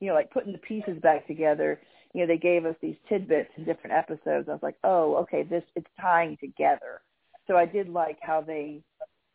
You 0.00 0.08
know, 0.08 0.14
like 0.14 0.30
putting 0.30 0.52
the 0.52 0.58
pieces 0.58 0.98
back 1.02 1.26
together. 1.26 1.78
You 2.14 2.22
know, 2.22 2.26
they 2.26 2.38
gave 2.38 2.64
us 2.64 2.76
these 2.80 2.96
tidbits 3.06 3.50
in 3.58 3.64
different 3.64 3.96
episodes. 3.96 4.48
I 4.48 4.52
was 4.52 4.62
like, 4.62 4.76
oh, 4.82 5.16
okay, 5.16 5.42
this 5.42 5.64
it's 5.74 5.86
tying 6.00 6.38
together. 6.40 7.02
So 7.46 7.56
I 7.56 7.66
did 7.66 7.88
like 7.88 8.18
how 8.20 8.40
they 8.40 8.82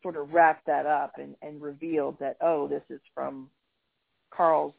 sort 0.03 0.17
of 0.17 0.33
wrapped 0.33 0.65
that 0.67 0.85
up 0.85 1.13
and, 1.17 1.35
and 1.41 1.61
revealed 1.61 2.17
that, 2.19 2.37
oh, 2.41 2.67
this 2.67 2.83
is 2.89 2.99
from 3.13 3.49
Carl's 4.31 4.73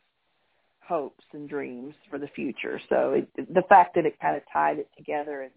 hopes 0.81 1.25
and 1.33 1.49
dreams 1.49 1.95
for 2.11 2.19
the 2.19 2.29
future. 2.29 2.81
So 2.89 3.13
it, 3.13 3.55
the 3.55 3.63
fact 3.69 3.95
that 3.95 4.05
it 4.05 4.19
kind 4.21 4.37
of 4.37 4.43
tied 4.53 4.79
it 4.79 4.89
together 4.97 5.43
and 5.43 5.53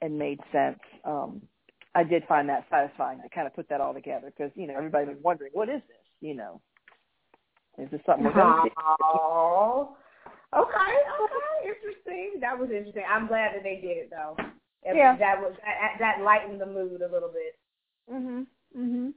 and 0.00 0.16
made 0.16 0.38
sense 0.52 0.78
um, 1.04 1.42
I 1.94 2.04
did 2.04 2.24
find 2.26 2.48
that 2.48 2.66
satisfying 2.70 3.20
to 3.22 3.28
kind 3.28 3.46
of 3.46 3.54
put 3.54 3.68
that 3.68 3.80
all 3.80 3.92
together 3.92 4.32
because 4.34 4.52
you 4.54 4.66
know 4.66 4.74
everybody 4.76 5.06
was 5.06 5.16
wondering 5.22 5.50
what 5.52 5.68
is 5.68 5.82
this? 5.88 5.96
You 6.20 6.34
know, 6.34 6.60
is 7.78 7.90
this 7.90 8.00
something 8.06 8.24
we're 8.24 8.32
going 8.32 8.70
to 8.70 9.88
okay, 10.54 10.94
okay, 11.22 11.68
interesting. 11.68 12.40
That 12.40 12.58
was 12.58 12.70
interesting. 12.70 13.02
I'm 13.08 13.26
glad 13.26 13.54
that 13.54 13.62
they 13.62 13.76
did 13.76 13.96
it 13.98 14.10
though. 14.10 14.36
It, 14.84 14.96
yeah, 14.96 15.16
that 15.16 15.40
was 15.40 15.54
that, 15.64 15.96
that 15.98 16.24
lightened 16.24 16.60
the 16.60 16.66
mood 16.66 17.02
a 17.02 17.12
little 17.12 17.30
bit. 17.30 17.58
Mhm. 18.10 18.46
Mhm. 18.76 19.12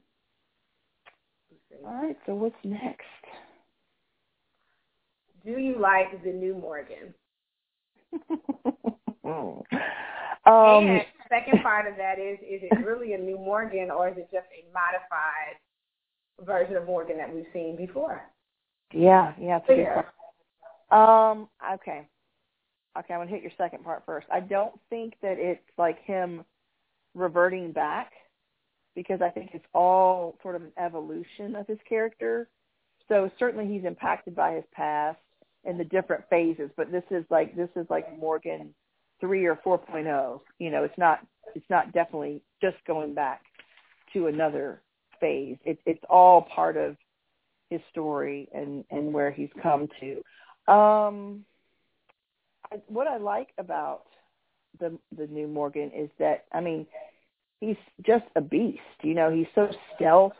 All 1.86 2.04
right. 2.04 2.18
So 2.26 2.36
what's 2.36 2.56
next? 2.64 3.06
Do 5.44 5.60
you 5.60 5.78
like 5.80 6.24
the 6.24 6.32
new 6.32 6.56
Morgan? 6.56 7.14
um, 9.24 9.64
and 10.46 11.06
second 11.30 11.62
part 11.62 11.88
of 11.88 11.98
that 11.98 12.20
is, 12.20 12.40
is 12.40 12.62
it 12.64 12.86
really 12.86 13.14
a 13.14 13.18
new 13.18 13.38
Morgan 13.38 13.92
or 13.92 14.10
is 14.10 14.18
it 14.18 14.30
just 14.32 14.48
a 14.54 14.66
modified 14.74 15.58
version 16.42 16.76
of 16.78 16.86
Morgan 16.86 17.18
that 17.18 17.34
we've 17.34 17.46
seen 17.54 17.76
before? 17.76 18.24
Yeah, 18.94 19.34
yeah, 19.40 19.60
Um, 20.92 21.50
okay. 21.74 22.08
Okay, 22.98 23.14
I'm 23.14 23.20
gonna 23.20 23.30
hit 23.30 23.42
your 23.42 23.52
second 23.58 23.84
part 23.84 24.04
first. 24.06 24.28
I 24.32 24.40
don't 24.40 24.74
think 24.90 25.16
that 25.22 25.38
it's 25.38 25.62
like 25.78 26.00
him 26.04 26.46
reverting 27.14 27.72
back 27.72 28.12
because 28.96 29.22
I 29.22 29.30
think 29.30 29.52
it's 29.54 29.66
all 29.74 30.38
sort 30.42 30.56
of 30.56 30.62
an 30.62 30.72
evolution 30.78 31.56
of 31.56 31.68
his 31.68 31.80
character. 31.88 32.48
So 33.10 33.30
certainly 33.38 33.68
he's 33.68 33.86
impacted 33.86 34.36
by 34.36 34.54
his 34.54 34.64
past 34.74 35.20
and 35.66 35.80
the 35.80 35.84
different 35.84 36.24
phases, 36.30 36.70
but 36.78 36.92
this 36.92 37.04
is 37.12 37.25
like 37.30 37.56
this 37.56 37.70
is 37.75 37.86
like 37.90 38.18
Morgan 38.18 38.74
three 39.20 39.46
or 39.46 39.60
4.0. 39.66 40.42
You 40.60 40.72
know, 40.72 40.84
it's 40.84 40.98
not 40.98 41.20
it's 41.54 41.70
not 41.70 41.92
definitely 41.94 42.42
just 42.62 42.78
going 42.88 43.14
back 43.14 43.42
to 44.14 44.28
another 44.28 44.82
phase. 45.20 45.58
It's 45.66 45.82
it's 45.86 46.04
all 46.10 46.44
part 46.44 46.78
of 46.78 46.96
his 47.70 47.82
story 47.92 48.48
and 48.54 48.86
and 48.90 49.14
where 49.14 49.32
he's 49.32 49.50
come 49.62 49.88
to. 50.00 50.72
Um, 50.72 51.46
I, 52.72 52.78
what 52.88 53.08
I 53.08 53.18
like 53.18 53.50
about 53.58 54.04
the 54.80 54.98
the 55.18 55.28
new 55.28 55.48
Morgan 55.48 55.92
is 55.96 56.10
that 56.20 56.46
I 56.54 56.62
mean 56.62 56.86
he's 57.62 57.78
just 58.06 58.26
a 58.36 58.42
beast. 58.42 58.80
You 59.02 59.14
know, 59.14 59.32
he's 59.32 59.48
so 59.56 59.70
stealth 59.96 60.34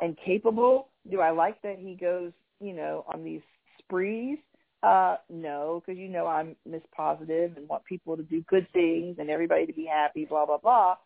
and 0.00 0.16
capable. 0.24 0.88
Do 1.10 1.20
I 1.20 1.30
like 1.30 1.60
that 1.62 1.78
he 1.78 1.94
goes 1.94 2.32
you 2.60 2.74
know 2.74 3.04
on 3.12 3.24
these 3.24 3.42
sprees? 3.78 4.38
Uh, 4.82 5.16
no, 5.30 5.82
because 5.84 5.98
you 5.98 6.08
know 6.08 6.26
I'm 6.26 6.56
Miss 6.66 6.82
Positive 6.94 7.56
and 7.56 7.68
want 7.68 7.84
people 7.84 8.16
to 8.16 8.22
do 8.22 8.42
good 8.42 8.66
things 8.72 9.16
and 9.18 9.30
everybody 9.30 9.66
to 9.66 9.72
be 9.72 9.86
happy, 9.86 10.26
blah 10.26 10.46
blah 10.46 10.58
blah. 10.58 10.96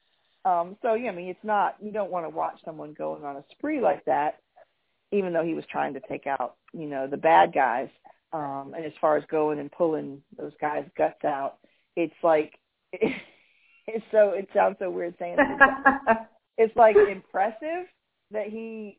Um, 0.44 0.76
so 0.82 0.94
yeah, 0.94 1.10
I 1.10 1.14
mean 1.14 1.28
it's 1.28 1.44
not 1.44 1.76
you 1.80 1.92
don't 1.92 2.10
want 2.10 2.24
to 2.24 2.30
watch 2.30 2.58
someone 2.64 2.94
going 2.94 3.24
on 3.24 3.36
a 3.36 3.44
spree 3.52 3.80
like 3.80 4.04
that, 4.06 4.40
even 5.12 5.32
though 5.32 5.44
he 5.44 5.54
was 5.54 5.64
trying 5.70 5.94
to 5.94 6.00
take 6.08 6.26
out 6.26 6.56
you 6.72 6.86
know 6.86 7.06
the 7.06 7.16
bad 7.16 7.52
guys. 7.52 7.88
Um, 8.32 8.74
and 8.76 8.84
as 8.84 8.92
far 9.00 9.16
as 9.16 9.24
going 9.30 9.58
and 9.58 9.72
pulling 9.72 10.22
those 10.36 10.52
guys' 10.60 10.84
guts 10.96 11.24
out, 11.24 11.58
it's 11.96 12.14
like 12.22 12.54
it, 12.92 13.12
it's 13.86 14.04
so 14.10 14.30
it 14.30 14.48
sounds 14.54 14.76
so 14.78 14.90
weird 14.90 15.14
saying 15.18 15.36
it. 15.38 16.18
it's 16.58 16.76
like 16.76 16.96
impressive 16.96 17.86
that 18.30 18.46
he 18.48 18.98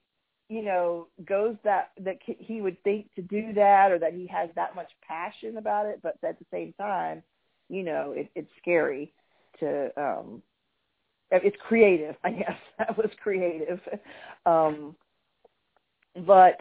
you 0.50 0.64
know 0.64 1.08
goes 1.26 1.56
that 1.64 1.92
that 2.04 2.18
he 2.26 2.62
would 2.62 2.82
think 2.84 3.14
to 3.16 3.22
do 3.22 3.54
that 3.54 3.92
or 3.92 4.00
that 4.00 4.14
he 4.14 4.28
has 4.28 4.50
that 4.56 4.76
much 4.76 4.90
passion 5.08 5.58
about 5.58 5.86
it 5.86 6.00
but 6.02 6.18
at 6.28 6.40
the 6.40 6.46
same 6.52 6.74
time 6.74 7.22
you 7.70 7.84
know 7.84 8.14
it, 8.16 8.30
it's 8.36 8.50
scary 8.60 9.14
to 9.60 9.90
um 9.96 10.42
it's 11.32 11.58
creative 11.68 12.16
i 12.24 12.32
guess 12.32 12.58
that 12.80 12.98
was 12.98 13.10
creative 13.22 13.80
um 14.46 14.96
but 16.26 16.58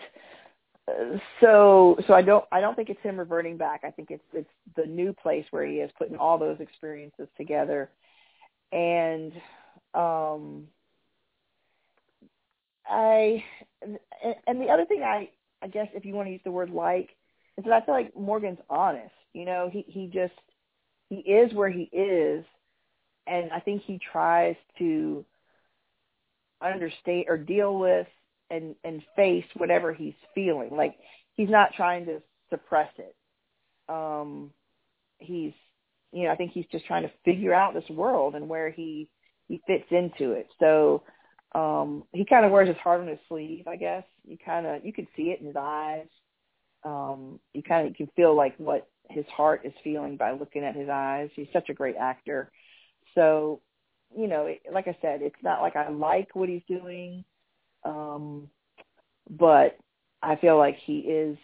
so 1.41 1.97
so 2.07 2.15
i 2.15 2.23
don't 2.23 2.45
i 2.53 2.61
don't 2.61 2.75
think 2.75 2.91
it's 2.91 3.03
him 3.03 3.19
reverting 3.19 3.57
back. 3.57 3.83
I 3.85 3.91
think 3.91 4.11
it's 4.11 4.25
it's 4.33 4.51
the 4.77 4.87
new 4.87 5.13
place 5.13 5.45
where 5.51 5.67
he 5.67 5.77
is 5.77 5.91
putting 5.99 6.17
all 6.17 6.39
those 6.39 6.61
experiences 6.61 7.29
together. 7.37 7.91
And 8.73 9.33
um 9.95 10.69
I 12.87 13.45
and 13.83 14.61
the 14.61 14.69
other 14.69 14.87
thing 14.87 15.03
I 15.03 15.31
I 15.63 15.69
guess 15.69 15.89
if 15.95 16.05
you 16.05 16.15
want 16.15 16.29
to 16.29 16.33
use 16.33 16.41
the 16.45 16.51
word 16.51 16.71
like 16.71 17.11
is 17.57 17.65
that 17.65 17.73
I 17.73 17.85
feel 17.85 17.95
like 17.95 18.17
Morgan's 18.17 18.61
honest. 18.71 19.15
You 19.33 19.45
know, 19.45 19.69
he 19.73 19.85
he 19.87 20.07
just 20.07 20.33
he 21.09 21.17
is 21.17 21.53
where 21.55 21.71
he 21.71 21.83
is, 21.93 22.45
and 23.27 23.51
I 23.53 23.61
think 23.61 23.83
he 23.83 23.99
tries 23.99 24.57
to 24.79 25.25
understand 26.61 27.27
or 27.29 27.37
deal 27.37 27.79
with 27.79 28.07
and 28.51 28.75
and 28.85 29.03
face 29.17 29.45
whatever 29.57 29.93
he's 29.93 30.15
feeling. 30.35 30.71
Like 30.73 30.97
he's 31.35 31.51
not 31.51 31.75
trying 31.75 32.07
to 32.07 32.23
suppress 32.51 32.91
it. 32.99 33.15
Um, 33.89 34.51
he's 35.19 35.53
you 36.13 36.25
know 36.25 36.31
I 36.31 36.37
think 36.37 36.53
he's 36.53 36.67
just 36.73 36.87
trying 36.87 37.03
to 37.03 37.13
figure 37.25 37.55
out 37.55 37.75
this 37.75 37.89
world 37.91 38.35
and 38.35 38.49
where 38.49 38.71
he 38.71 39.09
he 39.49 39.61
fits 39.67 39.87
into 39.91 40.33
it. 40.33 40.49
So 40.61 41.03
um 41.55 42.05
he 42.13 42.25
kind 42.25 42.45
of 42.45 42.53
wears 42.53 42.69
his 42.69 42.77
heart 42.79 43.01
on 43.01 43.07
his 43.09 43.19
sleeve 43.29 43.67
i 43.67 43.77
guess 43.77 44.05
you 44.27 44.37
kind 44.45 44.67
of 44.67 44.85
you 44.85 44.93
can 44.93 45.07
see 45.17 45.31
it 45.31 45.41
in 45.41 45.47
his 45.47 45.57
eyes 45.59 46.07
um 46.85 47.41
you 47.55 47.63
kind 47.63 47.87
of 47.87 47.91
you 47.91 48.07
can 48.07 48.13
feel 48.15 48.37
like 48.37 48.55
what 48.59 48.87
his 49.09 49.25
heart 49.35 49.63
is 49.65 49.73
feeling 49.83 50.17
by 50.17 50.33
looking 50.33 50.63
at 50.63 50.77
his 50.77 50.89
eyes 50.91 51.31
he's 51.35 51.49
such 51.53 51.71
a 51.71 51.75
great 51.75 51.97
actor 51.97 52.51
so 53.15 53.61
you 54.15 54.29
know 54.29 54.53
like 54.73 54.89
i 54.89 54.97
said 55.01 55.23
it's 55.23 55.43
not 55.43 55.63
like 55.63 55.75
i 55.75 55.89
like 55.89 56.29
what 56.35 56.49
he's 56.51 56.63
doing 56.69 57.25
um 57.85 58.49
but 59.31 59.79
i 60.23 60.37
feel 60.37 60.59
like 60.59 60.77
he 60.85 60.99
is 60.99 61.39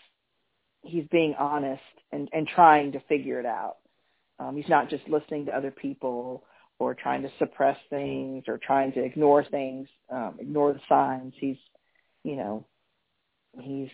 he's 0.83 1.07
being 1.11 1.35
honest 1.39 1.83
and 2.13 2.29
and 2.33 2.49
trying 2.49 2.93
to 2.93 3.01
figure 3.09 3.41
it 3.41 3.47
out 3.47 3.77
um 4.39 4.57
he's 4.57 4.69
not 4.69 4.91
just 4.91 5.09
listening 5.09 5.47
to 5.47 5.57
other 5.57 5.71
people 5.71 6.45
or 6.79 6.95
trying 6.95 7.23
to 7.23 7.31
suppress 7.39 7.79
things 7.91 8.45
or 8.49 8.59
trying 8.59 8.93
to 8.93 9.03
ignore 9.03 9.45
things, 9.45 9.89
um, 10.11 10.37
ignore 10.39 10.73
the 10.73 10.81
signs. 10.89 11.33
He's, 11.39 11.57
you 12.25 12.37
know, 12.37 12.67
he's 13.61 13.91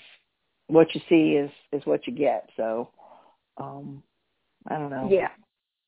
what 0.69 0.95
you 0.95 1.01
see 1.09 1.33
is 1.37 1.51
is 1.73 1.85
what 1.85 2.07
you 2.07 2.15
get. 2.15 2.49
So, 2.57 2.91
um, 3.59 4.03
I 4.67 4.79
don't 4.79 4.91
know. 4.91 5.09
Yeah, 5.11 5.29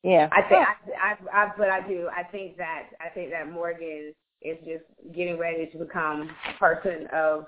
yeah. 0.03 0.29
I 0.31 0.41
think 0.47 0.61
I, 0.61 1.11
I, 1.11 1.43
I, 1.45 1.51
but 1.57 1.69
I 1.69 1.87
do. 1.87 2.07
I 2.15 2.23
think 2.23 2.57
that 2.57 2.89
I 3.01 3.09
think 3.09 3.31
that 3.31 3.51
Morgan 3.51 4.13
is 4.43 4.57
just 4.65 4.83
getting 5.15 5.37
ready 5.37 5.67
to 5.67 5.77
become 5.77 6.29
a 6.49 6.57
person 6.59 7.07
of 7.13 7.45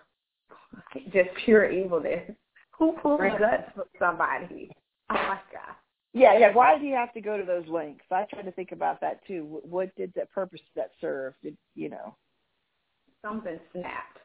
just 1.12 1.30
pure 1.44 1.70
evilness. 1.70 2.32
Who 2.78 2.94
pulls 3.02 3.22
guts 3.40 3.72
from 3.74 3.86
somebody? 4.00 4.70
Oh 5.10 5.14
my 5.14 5.40
god. 5.52 5.76
Yeah, 6.14 6.38
yeah. 6.38 6.54
Why 6.54 6.74
did 6.74 6.82
he 6.82 6.92
have 6.92 7.14
to 7.14 7.22
go 7.22 7.38
to 7.38 7.44
those 7.44 7.68
lengths? 7.68 8.06
I 8.12 8.26
tried 8.30 8.44
to 8.44 8.52
think 8.52 8.72
about 8.72 9.02
that 9.02 9.26
too. 9.28 9.62
What 9.64 9.94
did 9.96 10.14
that 10.16 10.32
purpose 10.32 10.62
that 10.76 10.92
serve? 11.02 11.34
Did 11.44 11.58
you 11.76 11.90
know? 11.90 12.16
Something 13.22 13.60
snapped. 13.72 14.20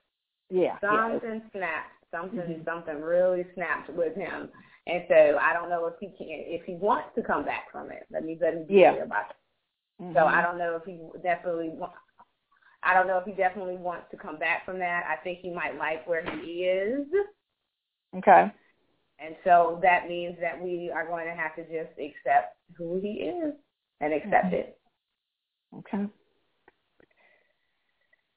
Yeah. 0.50 0.78
Something 0.80 1.42
yeah. 1.44 1.50
snapped. 1.52 1.92
Something 2.10 2.38
Mhm. 2.40 2.64
something 2.64 3.00
really 3.00 3.46
snapped 3.54 3.88
with 3.90 4.16
him, 4.16 4.50
and 4.88 5.04
so 5.08 5.38
I 5.40 5.52
don't 5.52 5.68
know 5.68 5.86
if 5.86 5.94
he 6.00 6.08
can 6.08 6.26
if 6.28 6.64
he 6.64 6.74
wants 6.74 7.14
to 7.14 7.22
come 7.22 7.44
back 7.44 7.70
from 7.70 7.92
it. 7.92 8.04
Let 8.10 8.24
me 8.24 8.36
let 8.40 8.56
me 8.56 8.64
be 8.64 8.74
Yeah. 8.74 8.92
clear 8.92 9.04
about 9.04 9.28
that. 9.28 9.36
Mhm. 10.04 10.14
So 10.14 10.26
I 10.26 10.42
don't 10.42 10.58
know 10.58 10.74
if 10.74 10.84
he 10.84 10.98
definitely 11.22 11.68
I 12.82 12.94
don't 12.94 13.06
know 13.06 13.18
if 13.18 13.26
he 13.26 13.32
definitely 13.32 13.76
wants 13.76 14.06
to 14.10 14.16
come 14.16 14.38
back 14.38 14.64
from 14.64 14.78
that. 14.78 15.04
I 15.06 15.16
think 15.22 15.40
he 15.40 15.50
might 15.50 15.76
like 15.78 16.06
where 16.08 16.24
he 16.24 16.64
is. 16.64 17.06
Okay. 18.16 18.50
And 19.18 19.36
so 19.44 19.78
that 19.82 20.08
means 20.08 20.36
that 20.40 20.60
we 20.60 20.90
are 20.92 21.06
going 21.06 21.26
to 21.26 21.34
have 21.34 21.54
to 21.56 21.62
just 21.64 21.92
accept 21.98 22.56
who 22.76 22.98
he 23.00 23.08
is 23.28 23.54
and 24.00 24.14
accept 24.14 24.46
Mhm. 24.46 24.52
it. 24.54 24.80
Okay. 25.78 26.06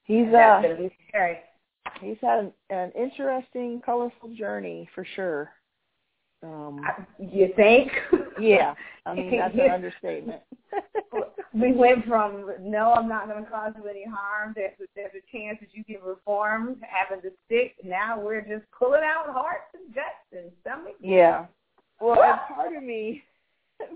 He's 0.04 0.28
uh 0.34 0.62
he's 2.00 2.18
had 2.20 2.38
an, 2.40 2.52
an 2.70 2.90
interesting, 2.92 3.80
colorful 3.80 4.28
journey 4.34 4.86
for 4.94 5.04
sure. 5.04 5.50
Um, 6.42 6.84
You 7.18 7.52
think? 7.56 7.90
yeah, 8.40 8.74
I 9.06 9.14
mean 9.14 9.30
that's 9.38 9.54
an 9.54 9.70
understatement. 9.70 10.42
we 11.52 11.72
went 11.72 12.04
from 12.06 12.50
no, 12.60 12.92
I'm 12.92 13.08
not 13.08 13.28
going 13.28 13.44
to 13.44 13.50
cause 13.50 13.72
you 13.76 13.88
any 13.88 14.04
harm. 14.04 14.52
There's 14.56 14.72
a, 14.80 14.84
there's 14.94 15.12
a 15.14 15.36
chance 15.36 15.58
that 15.60 15.68
you 15.72 15.84
can 15.84 16.02
reform, 16.04 16.76
having 16.82 17.22
to 17.22 17.30
stick. 17.46 17.76
Now 17.84 18.20
we're 18.20 18.40
just 18.40 18.64
pulling 18.76 19.02
out 19.04 19.32
hearts 19.32 19.74
and 19.74 19.94
guts 19.94 20.32
and 20.32 20.50
stomachs. 20.62 20.96
yeah. 21.00 21.46
Well, 22.00 22.16
part 22.54 22.74
of 22.76 22.82
me, 22.82 23.22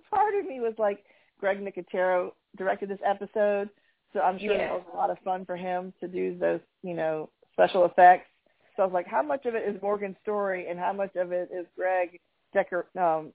part 0.08 0.34
of 0.34 0.46
me 0.46 0.60
was 0.60 0.74
like, 0.78 1.04
Greg 1.40 1.58
Nicotero 1.60 2.32
directed 2.56 2.88
this 2.88 3.00
episode, 3.04 3.68
so 4.12 4.20
I'm 4.20 4.38
sure 4.38 4.52
Yeah. 4.52 4.68
that 4.68 4.72
was 4.74 4.84
a 4.92 4.96
lot 4.96 5.10
of 5.10 5.18
fun 5.24 5.44
for 5.44 5.56
him 5.56 5.92
to 6.00 6.08
do 6.08 6.38
those, 6.38 6.60
you 6.82 6.94
know, 6.94 7.28
special 7.52 7.84
effects. 7.84 8.28
So 8.76 8.82
I 8.84 8.86
was 8.86 8.92
like, 8.94 9.08
how 9.08 9.22
much 9.22 9.46
of 9.46 9.56
it 9.56 9.68
is 9.68 9.82
Morgan's 9.82 10.16
story, 10.22 10.68
and 10.68 10.78
how 10.78 10.92
much 10.92 11.16
of 11.16 11.32
it 11.32 11.50
is 11.52 11.66
Greg 11.76 12.20
Decker 12.54 12.86
um, 12.98 13.32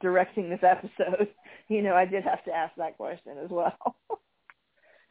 directing 0.00 0.50
this 0.50 0.62
episode? 0.62 1.28
You 1.68 1.82
know, 1.82 1.94
I 1.94 2.04
did 2.04 2.22
have 2.22 2.44
to 2.44 2.52
ask 2.52 2.72
that 2.76 2.96
question 2.96 3.32
as 3.42 3.50
well. 3.50 3.76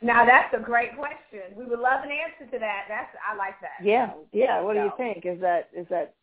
Now 0.02 0.26
that's 0.26 0.54
a 0.54 0.64
great 0.64 0.96
question. 0.96 1.58
We 1.58 1.66
would 1.66 1.80
love 1.80 2.04
an 2.04 2.12
answer 2.12 2.52
to 2.52 2.60
that. 2.60 2.84
That's 2.88 3.10
I 3.28 3.36
like 3.36 3.56
that. 3.62 3.84
yeah, 3.84 4.12
yeah. 4.34 4.62
What 4.62 4.74
do 4.74 4.82
you 4.82 4.92
think? 4.98 5.26
Is 5.26 5.40
that 5.42 5.70
is 5.76 5.88
that 5.90 6.14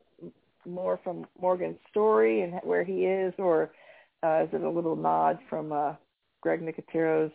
more 0.66 1.00
from 1.02 1.26
Morgan's 1.40 1.78
story 1.90 2.42
and 2.42 2.60
where 2.62 2.84
he 2.84 3.06
is, 3.06 3.34
or 3.38 3.72
uh, 4.22 4.44
is 4.44 4.50
it 4.52 4.62
a 4.62 4.70
little 4.70 4.94
nod 4.94 5.38
from 5.48 5.72
uh, 5.72 5.94
Greg 6.42 6.62
Nicotero's 6.62 7.32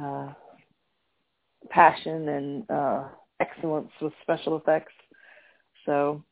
uh, 0.00 0.32
passion 1.70 2.28
and 2.28 2.70
uh, 2.70 3.04
excellence 3.40 3.90
with 4.00 4.12
special 4.22 4.56
effects? 4.56 4.92
So, 5.86 6.22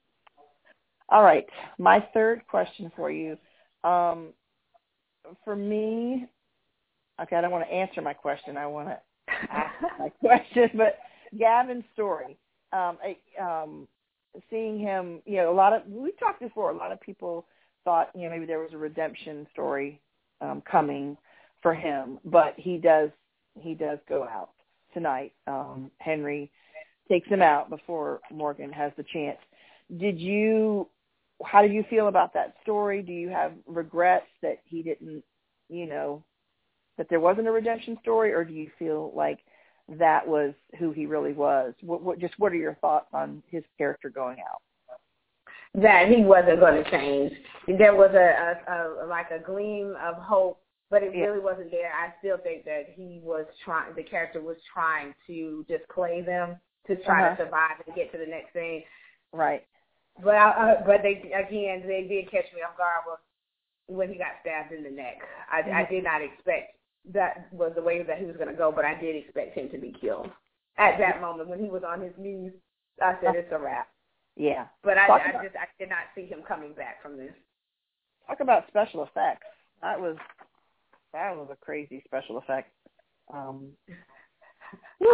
all 1.09 1.23
right. 1.23 1.47
My 1.79 2.07
third 2.13 2.47
question 2.49 2.93
for 2.95 3.11
you. 3.11 3.37
Um, 3.87 4.33
for 5.45 5.57
me, 5.57 6.27
okay, 7.21 7.37
I 7.37 7.41
don't 7.41 7.51
want 7.51 7.67
to 7.67 7.73
answer 7.73 8.01
my 8.01 8.13
question. 8.13 8.57
I 8.57 8.67
want 8.67 8.89
to 8.89 8.99
ask 9.51 9.75
my 9.99 10.09
question, 10.09 10.71
but 10.75 10.99
Gavin's 11.39 11.85
story. 11.93 12.37
Um, 12.73 12.99
I, 13.03 13.17
um, 13.41 13.89
seeing 14.51 14.79
him, 14.79 15.21
you 15.25 15.37
know, 15.37 15.51
a 15.51 15.55
lot 15.55 15.73
of 15.73 15.83
we 15.87 16.13
talked 16.13 16.41
before. 16.41 16.71
A 16.71 16.77
lot 16.77 16.93
of 16.93 17.01
people 17.01 17.47
thought, 17.85 18.11
you 18.15 18.23
know, 18.23 18.31
maybe 18.31 18.47
there 18.47 18.59
was 18.59 18.73
a 18.73 18.79
redemption 18.79 19.47
story 19.53 20.01
um, 20.41 20.63
coming 20.71 21.17
for 21.63 21.75
him, 21.75 22.19
but 22.25 22.55
he 22.57 22.77
does 22.79 23.11
he 23.61 23.75
does 23.75 23.99
go 24.09 24.25
out 24.25 24.51
tonight. 24.93 25.33
Um, 25.47 25.91
Henry 25.99 26.51
takes 27.09 27.29
him 27.29 27.43
out 27.43 27.71
before 27.71 28.21
Morgan 28.31 28.73
has 28.73 28.93
the 28.97 29.05
chance. 29.13 29.39
Did 29.97 30.19
you? 30.19 30.89
How 31.45 31.63
do 31.63 31.69
you 31.69 31.85
feel 31.91 32.09
about 32.09 32.33
that 32.35 32.55
story? 32.63 33.03
Do 33.03 33.13
you 33.13 33.29
have 33.29 33.53
regrets 33.67 34.27
that 34.43 34.59
he 34.65 34.83
didn't, 34.83 35.23
you 35.69 35.87
know, 35.87 36.23
that 36.97 37.09
there 37.11 37.21
wasn't 37.21 37.47
a 37.49 37.53
redemption 37.53 37.99
story, 38.01 38.33
or 38.33 38.45
do 38.45 38.55
you 38.55 38.71
feel 38.79 39.13
like 39.15 39.41
that 39.89 40.27
was 40.27 40.55
who 40.79 40.93
he 40.93 41.07
really 41.07 41.33
was? 41.35 41.75
What, 41.83 42.03
what 42.03 42.19
just 42.19 42.35
what 42.39 42.53
are 42.53 42.57
your 42.57 42.75
thoughts 42.77 43.09
on 43.13 43.43
his 43.51 43.63
character 43.79 44.09
going 44.09 44.39
out? 44.41 44.63
that 45.75 46.09
he 46.09 46.23
wasn't 46.23 46.59
going 46.59 46.83
to 46.83 46.91
change. 46.91 47.33
There 47.79 47.95
was 47.95 48.11
a, 48.15 48.63
a, 48.73 49.05
a 49.05 49.07
like 49.07 49.31
a 49.31 49.39
gleam 49.39 49.95
of 50.03 50.15
hope, 50.15 50.59
but 50.91 51.03
it 51.03 51.15
Yeah. 51.15 51.27
really 51.27 51.41
wasn't 51.41 51.71
there. 51.71 51.93
I 51.93 52.15
still 52.19 52.39
think 52.39 52.65
that 52.65 52.87
he 52.95 53.21
was 53.23 53.45
trying. 53.63 53.95
The 53.95 54.03
character 54.03 54.41
was 54.41 54.57
trying 54.73 55.15
to 55.27 55.67
just 55.69 55.87
play 55.91 56.23
them 56.23 56.57
to 56.87 56.97
try 57.05 57.27
Uh-huh. 57.27 57.37
to 57.37 57.45
survive 57.45 57.83
and 57.87 57.95
get 57.95 58.11
to 58.13 58.19
the 58.19 58.27
next 58.27 58.53
thing. 58.55 58.85
Right. 59.33 59.67
But 60.23 60.35
I, 60.37 60.51
uh, 60.51 60.87
but 60.87 61.03
they 61.03 61.31
again 61.33 61.83
they 61.87 62.07
did 62.09 62.31
catch 62.31 62.47
me 62.55 62.63
off 62.63 62.77
guard 62.77 63.03
with 63.07 63.21
when 63.89 64.09
he 64.09 64.17
got 64.19 64.33
stabbed 64.41 64.73
in 64.73 64.83
the 64.83 64.91
neck. 64.91 65.19
I, 65.51 65.59
I 65.61 65.85
Mhm. 65.85 65.91
did 65.91 66.05
not 66.05 66.23
expect 66.23 66.77
that 67.13 67.53
was 67.53 67.73
the 67.75 67.83
way 67.83 68.03
that 68.03 68.19
he 68.19 68.25
was 68.27 68.37
going 68.37 68.49
to 68.49 68.55
go, 68.55 68.73
but 68.73 68.85
I 68.85 68.95
did 68.95 69.15
expect 69.17 69.55
him 69.55 69.69
to 69.71 69.79
be 69.79 69.93
killed 69.93 70.31
at 70.79 70.99
that 70.99 71.21
moment 71.21 71.49
when 71.49 71.63
he 71.63 71.69
was 71.71 71.85
on 71.85 72.01
his 72.01 72.13
knees. 72.19 72.53
I 73.01 73.17
said 73.21 73.35
it's 73.37 73.53
a 73.53 73.59
wrap. 73.59 73.89
Yeah. 74.37 74.67
But 74.83 74.99
I, 74.99 75.07
Talk 75.07 75.23
I 75.25 75.33
just 75.45 75.57
I 75.57 75.67
did 75.79 75.89
not 75.89 76.05
see 76.15 76.27
him 76.27 76.43
coming 76.43 76.73
back 76.75 77.03
from 77.03 77.17
this. 77.17 77.33
Talk 78.27 78.41
about 78.41 78.67
special 78.69 79.05
effects. 79.05 79.47
That 79.83 80.01
was 80.01 80.17
that 81.13 81.37
was 81.37 81.49
a 81.51 81.57
crazy 81.57 82.03
special 82.07 82.39
effect. 82.39 82.73
Um, 83.33 83.73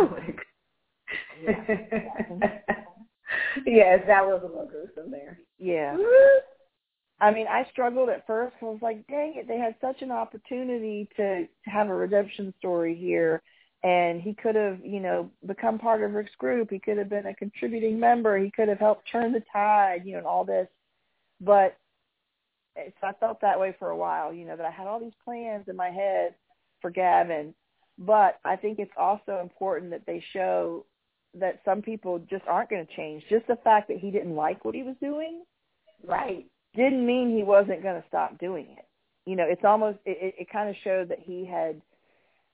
yes, 3.66 4.00
that 4.06 4.24
was 4.24 4.40
a 4.42 4.46
little 4.46 4.66
gruesome 4.66 5.10
there. 5.10 5.38
yeah. 5.58 5.96
I 7.20 7.30
mean, 7.30 7.46
I 7.46 7.64
struggled 7.70 8.08
at 8.08 8.26
first. 8.26 8.56
I 8.60 8.64
was 8.64 8.80
like, 8.82 9.06
dang 9.06 9.34
it, 9.36 9.46
they 9.46 9.56
had 9.56 9.76
such 9.80 10.02
an 10.02 10.10
opportunity 10.10 11.08
to, 11.16 11.46
to 11.46 11.70
have 11.70 11.88
a 11.88 11.94
redemption 11.94 12.52
story 12.58 12.96
here. 12.96 13.40
And 13.84 14.20
he 14.20 14.34
could 14.34 14.56
have, 14.56 14.78
you 14.84 14.98
know, 14.98 15.30
become 15.46 15.78
part 15.78 16.02
of 16.02 16.12
Rick's 16.12 16.34
group. 16.36 16.70
He 16.70 16.80
could 16.80 16.98
have 16.98 17.08
been 17.08 17.26
a 17.26 17.34
contributing 17.34 17.98
member. 17.98 18.38
He 18.38 18.50
could 18.50 18.68
have 18.68 18.80
helped 18.80 19.08
turn 19.10 19.32
the 19.32 19.42
tide, 19.52 20.02
you 20.04 20.12
know, 20.12 20.18
and 20.18 20.26
all 20.26 20.44
this. 20.44 20.66
But 21.40 21.76
it's, 22.74 22.96
I 23.02 23.12
felt 23.20 23.40
that 23.40 23.58
way 23.58 23.74
for 23.78 23.90
a 23.90 23.96
while, 23.96 24.32
you 24.32 24.44
know, 24.44 24.56
that 24.56 24.66
I 24.66 24.70
had 24.70 24.86
all 24.88 25.00
these 25.00 25.12
plans 25.24 25.66
in 25.68 25.76
my 25.76 25.90
head 25.90 26.34
for 26.80 26.90
Gavin. 26.90 27.54
But 27.98 28.40
I 28.44 28.56
think 28.56 28.78
it's 28.78 28.92
also 28.96 29.38
important 29.40 29.90
that 29.92 30.06
they 30.06 30.24
show 30.32 30.86
that 31.38 31.60
some 31.64 31.82
people 31.82 32.18
just 32.30 32.44
aren't 32.46 32.70
going 32.70 32.86
to 32.86 32.96
change. 32.96 33.22
Just 33.28 33.46
the 33.46 33.56
fact 33.64 33.88
that 33.88 33.98
he 33.98 34.10
didn't 34.10 34.34
like 34.34 34.64
what 34.64 34.74
he 34.74 34.82
was 34.82 34.96
doing 35.00 35.42
Right. 36.06 36.46
didn't 36.74 37.06
mean 37.06 37.36
he 37.36 37.42
wasn't 37.42 37.82
going 37.82 38.00
to 38.00 38.08
stop 38.08 38.38
doing 38.38 38.66
it. 38.78 38.84
You 39.24 39.36
know, 39.36 39.44
it's 39.46 39.64
almost 39.64 39.98
it, 40.04 40.34
it, 40.38 40.50
kind 40.50 40.68
of 40.68 40.74
showed 40.82 41.08
that 41.10 41.20
he 41.20 41.44
had, 41.44 41.80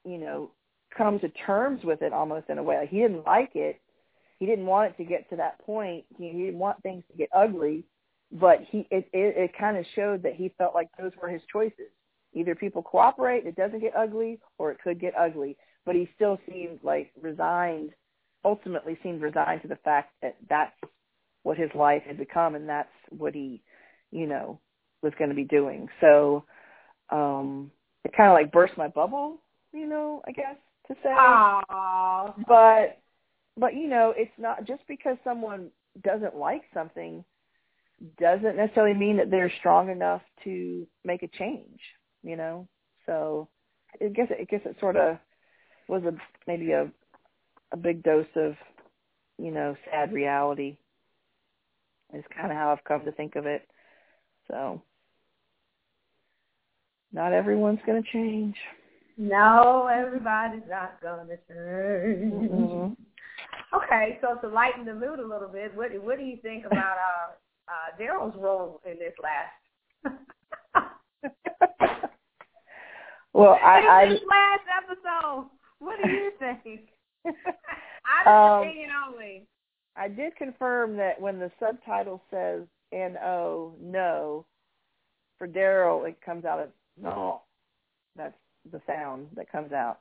you 0.05 0.19
know, 0.19 0.51
come 0.97 1.19
to 1.21 1.29
terms 1.31 1.83
with 1.83 2.03
it 2.03 2.13
almost 2.13 2.51
in 2.51 2.59
a 2.59 2.63
way. 2.63 2.77
Like 2.77 2.91
he 2.91 2.99
didn't 2.99 3.25
like 3.25 3.53
it. 3.55 3.81
He 4.39 4.47
didn't 4.47 4.67
want 4.67 4.93
it 4.93 4.97
to 4.99 5.09
get 5.09 5.29
to 5.31 5.37
that 5.37 5.59
point. 5.65 6.05
He, 6.17 6.29
he 6.29 6.45
didn't 6.45 6.59
want 6.59 6.83
things 6.83 7.05
to 7.11 7.17
get 7.17 7.31
ugly, 7.35 7.85
but 8.33 8.59
he 8.71 8.87
it 8.91 9.09
it, 9.13 9.37
it 9.37 9.59
kind 9.59 9.79
of 9.79 9.87
showed 9.95 10.23
that 10.25 10.35
he 10.35 10.53
felt 10.59 10.75
like 10.75 10.89
those 10.99 11.13
were 11.21 11.29
his 11.29 11.43
choices. 11.51 11.91
Either 12.35 12.55
people 12.55 12.83
cooperate, 12.83 13.47
it 13.47 13.57
doesn't 13.57 13.81
get 13.81 13.97
ugly, 13.97 14.39
or 14.59 14.71
it 14.71 14.79
could 14.85 15.01
get 15.01 15.15
ugly. 15.17 15.57
But 15.87 15.95
he 15.95 16.09
still 16.15 16.39
seemed 16.51 16.81
like 16.83 17.11
resigned. 17.21 17.91
Ultimately, 18.45 18.99
seemed 19.03 19.23
resigned 19.23 19.63
to 19.63 19.69
the 19.69 19.77
fact 19.77 20.13
that 20.23 20.37
that's 20.49 20.77
what 21.43 21.59
his 21.59 21.71
life 21.75 22.03
had 22.07 22.19
become, 22.19 22.55
and 22.55 22.69
that's 22.69 22.89
what 23.11 23.35
he 23.35 23.63
you 24.11 24.27
know, 24.27 24.61
was 25.03 25.13
going 25.19 25.31
to 25.31 25.37
be 25.37 25.45
doing. 25.45 25.89
So 26.01 26.45
um 27.11 27.71
it 28.05 28.13
kind 28.17 28.29
of 28.31 28.35
like 28.35 28.53
burst 28.53 28.77
my 28.77 28.89
bubble, 28.89 29.41
you 29.73 29.87
know, 29.87 30.23
I 30.27 30.33
guess 30.33 30.57
to 30.89 30.95
say. 31.03 31.09
Aww. 31.09 32.35
But 32.47 32.99
but 33.57 33.75
you 33.75 33.89
know, 33.89 34.13
it's 34.17 34.31
not 34.39 34.67
just 34.67 34.83
because 34.89 35.17
someone 35.25 35.71
doesn't 36.03 36.37
like 36.37 36.63
something 36.75 37.25
doesn't 38.21 38.57
necessarily 38.57 38.97
mean 38.97 39.17
that 39.17 39.31
they're 39.31 39.53
strong 39.59 39.91
enough 39.91 40.23
to 40.45 40.87
make 41.05 41.23
a 41.23 41.29
change, 41.29 41.81
you 42.23 42.37
know. 42.37 42.69
So 43.07 43.49
I 44.01 44.09
guess 44.09 44.29
I 44.31 44.45
guess 44.45 44.61
it 44.65 44.77
sort 44.81 44.97
of 44.97 45.19
was 45.89 46.03
a 46.05 46.13
maybe 46.47 46.73
a 46.73 46.91
a 47.73 47.77
big 47.77 48.03
dose 48.03 48.27
of 48.37 48.55
you 49.39 49.51
know 49.51 49.77
sad 49.91 50.13
reality. 50.13 50.77
Is 52.15 52.25
kind 52.35 52.51
of 52.51 52.57
how 52.57 52.73
I've 52.73 52.85
come 52.85 53.05
to 53.05 53.13
think 53.13 53.37
of 53.37 53.45
it. 53.45 53.69
So 54.49 54.81
not 57.13 57.33
everyone's 57.33 57.81
going 57.87 58.03
to 58.03 58.11
change. 58.11 58.57
No, 59.19 59.89
everybody's 59.93 60.63
not 60.71 61.03
gonna 61.03 61.37
change. 61.49 62.51
Mhm. 62.51 62.97
Okay, 63.75 64.19
so 64.23 64.37
to 64.37 64.49
lighten 64.49 64.85
the 64.85 64.95
mood 64.95 65.19
a 65.19 65.27
little 65.27 65.49
bit, 65.49 65.75
what 65.75 65.91
what 66.05 66.19
do 66.19 66.25
you 66.25 66.37
think 66.37 66.65
about 66.65 66.97
uh, 66.99 67.33
uh, 67.69 67.97
Daryl's 67.99 68.37
role 68.37 68.81
in 68.87 68.97
this 68.99 69.15
last? 69.21 69.53
well, 73.33 73.59
I, 73.61 74.07
this 74.09 74.21
last 74.31 74.63
episode, 74.85 75.51
what 75.81 75.99
do 76.01 76.09
you 76.11 76.31
think? 76.39 76.91
Honest 77.27 78.27
Um, 78.27 78.63
opinion 78.63 78.91
only. 79.07 79.47
I 79.97 80.05
I 80.05 80.09
did 80.09 80.37
confirm 80.37 80.97
that 80.97 81.21
when 81.21 81.39
the 81.39 81.51
subtitle 81.59 82.23
says 82.31 82.63
N-O, 82.93 83.75
no, 83.81 84.47
for 85.39 85.49
Daryl, 85.49 86.09
it 86.09 86.21
comes 86.25 86.45
out 86.45 86.61
as 86.61 86.69
no. 87.01 87.43
That's 88.17 88.35
the 88.71 88.81
sound 88.87 89.29
that 89.37 89.51
comes 89.51 89.73
out. 89.73 90.01